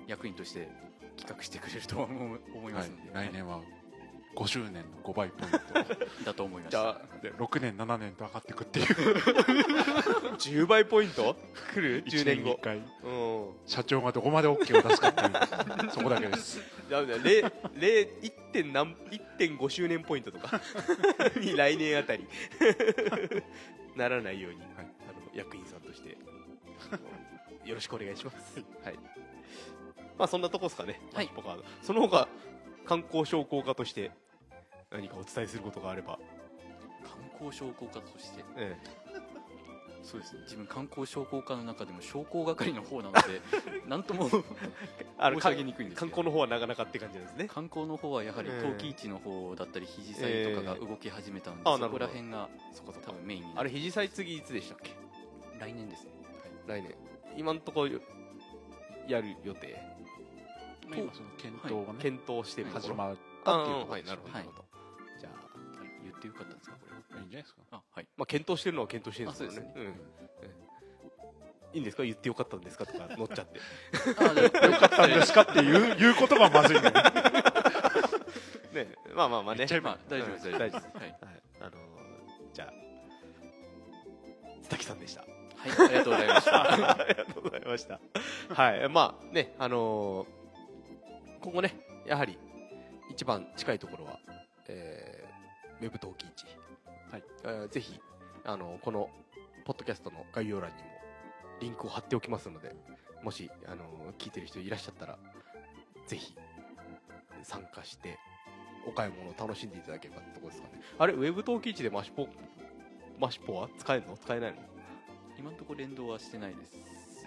[0.08, 0.68] 役員として
[1.18, 2.88] 企画してくれるとは思いまはい。
[2.88, 3.62] すので、、来年は
[4.36, 5.60] 50年の5倍ポイント
[6.24, 8.86] だと思いましたじゃあで6年7年と上がっていくっていう。
[10.38, 11.36] 10倍ポイント？
[11.74, 12.44] 来る？10 1年後。
[12.44, 12.78] 年に1回。
[12.78, 12.84] うん。
[13.66, 16.62] 社長がどこまで OK を出すかっていうそこだけです。
[16.90, 17.42] ダメだ零
[17.76, 20.62] 零1点何1.5周年ポイントとか。
[21.38, 22.26] に 来年あたり。
[23.96, 24.70] ならないように、はい。
[24.78, 24.88] あの
[25.34, 26.18] 役員さんとして。
[27.66, 28.64] よろしくお願いします。
[28.84, 28.96] はい。
[30.18, 31.02] まあそんなとこですかね。
[31.14, 31.28] はい。
[31.36, 31.66] ポカード。
[31.82, 32.28] その他
[32.90, 34.10] 観光商工課として
[34.92, 36.18] 何かお伝えすることがあれば、
[37.04, 38.44] 観光商工課として？
[38.58, 38.76] え
[40.02, 40.42] そうですね。
[40.46, 43.20] 自分観光商工課の中でも商工係の方なので
[43.88, 44.28] なんとも
[45.00, 46.12] え、あ申し上げにくいんですけど。
[46.14, 47.48] 観光の方はなかなかって感じなんですね。
[47.48, 48.62] 観光の方はやはりええ。
[48.64, 52.06] 陶器市の方だったり肘祭とかが動き始めたので、そこあなるほど。
[52.06, 54.96] ら辺がそこそこ多分メインになあれ肘祭次いつでしたっけ？
[55.60, 56.12] 来年ですね、
[56.66, 56.96] 来年。
[57.38, 58.00] 今のところ
[59.08, 59.78] やる予定？
[60.90, 64.16] まあ今その検討がね、検討して始まっあたっていうことはい、ですよね。
[64.16, 64.66] なるほど、なるほど。
[65.20, 65.34] じゃあ、
[66.04, 67.22] 言ってよかったんですかこれは。
[67.22, 67.62] いいんじゃないですか。
[67.72, 68.08] あはい。
[68.18, 69.74] まあ、検討してるのは検討してるんですよね。
[69.76, 69.84] うん。
[69.84, 69.96] え
[70.44, 70.70] え
[71.72, 72.04] いいんですか？
[72.04, 72.86] 言ってよかったんですか？
[72.88, 73.60] とか乗っちゃって。
[74.10, 75.34] よかっなんです。
[75.34, 76.92] かっていう言うことがまずいの ね、
[79.16, 79.68] まあまあまあね。
[79.82, 80.50] まあ大丈夫です。
[80.50, 80.58] うん。
[80.58, 81.16] 大丈夫はい、はい。
[81.62, 81.76] あのー
[82.54, 82.74] じゃあ、
[84.64, 85.22] 津滝さんでした。
[85.22, 86.72] はい、ありがとうございました。
[86.74, 88.00] ありがとうございました。
[88.54, 88.90] はい。
[88.90, 90.39] まあね、あのー
[91.42, 91.74] 今後ね、
[92.06, 92.38] やはり
[93.10, 94.20] 一番近いところは、
[94.68, 96.46] えー、ウェブ陶器市。
[97.12, 97.24] はい。
[97.44, 98.00] えーぜひ、
[98.44, 99.10] あのーこの、
[99.66, 100.90] ポッドキャストの概要欄にも
[101.62, 102.76] リンクを貼っておきますので、
[103.24, 105.18] もし、あのー聞いてる人いらっしゃったら、
[106.08, 106.36] ぜひ、
[107.44, 108.18] 参加して、
[108.88, 110.82] お買い物を楽しんでいただければってところですかね。
[110.98, 112.28] あれ、ウェブ陶器市でマシポ、
[113.20, 113.70] マシポは？
[113.78, 114.18] 使えるの？
[114.18, 114.58] 使えないの？
[115.38, 116.76] 今のところ連動はしてないです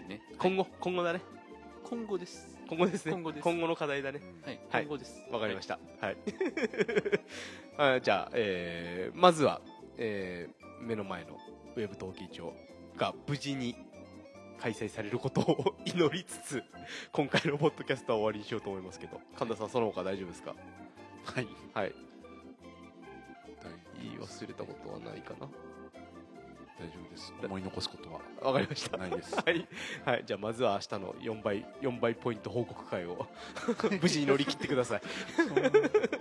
[0.06, 1.20] ね今後、今後だね。
[1.84, 3.12] 今後です今後ですね。
[3.12, 4.20] 今後ですの課題だね。
[4.44, 5.78] はいはい今後ですわかりました。
[6.00, 6.16] はい。
[7.76, 9.60] あじゃあ、えーまずは、
[9.98, 11.38] えー目の前の
[11.76, 12.40] ウェブ陶器市
[12.96, 13.76] が無事に
[14.58, 16.64] 開催されることを祈りつつ、
[17.12, 20.56] 今回のポッドキャストは終わりにしようと思いますけど、神田さん、その他大丈夫ですか？
[21.24, 21.92] はいはい。
[23.62, 23.70] 大
[24.02, 25.48] 言い忘れたことはないかな
[26.82, 28.96] 大丈夫です思い残すことはわかりました。
[28.96, 29.68] ないですはい。
[30.04, 30.24] はい。
[30.26, 33.26] じゃあ、まずは明日の4倍、4倍ポイント報告会を
[34.02, 35.02] 無事に乗り切ってください。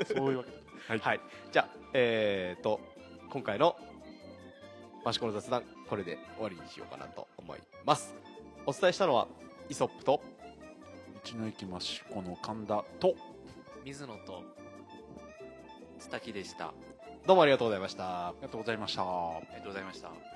[0.06, 0.58] そういうわけで
[0.88, 1.20] はい、はい。
[1.52, 2.80] じゃあ、えーと、
[3.32, 3.76] 今回の
[5.04, 8.14] マシコの雑談、これで終わりにしようかなと思います。
[8.68, 9.28] お伝えしたのは、
[9.68, 10.22] イソップと、
[11.26, 13.16] 道の駅益子の神田と
[13.84, 14.44] 水野と
[16.00, 16.74] 津滝でしたあ
[17.28, 18.30] どうもありがとうございました。
[18.30, 20.31] ありがとうございましたりがとうございました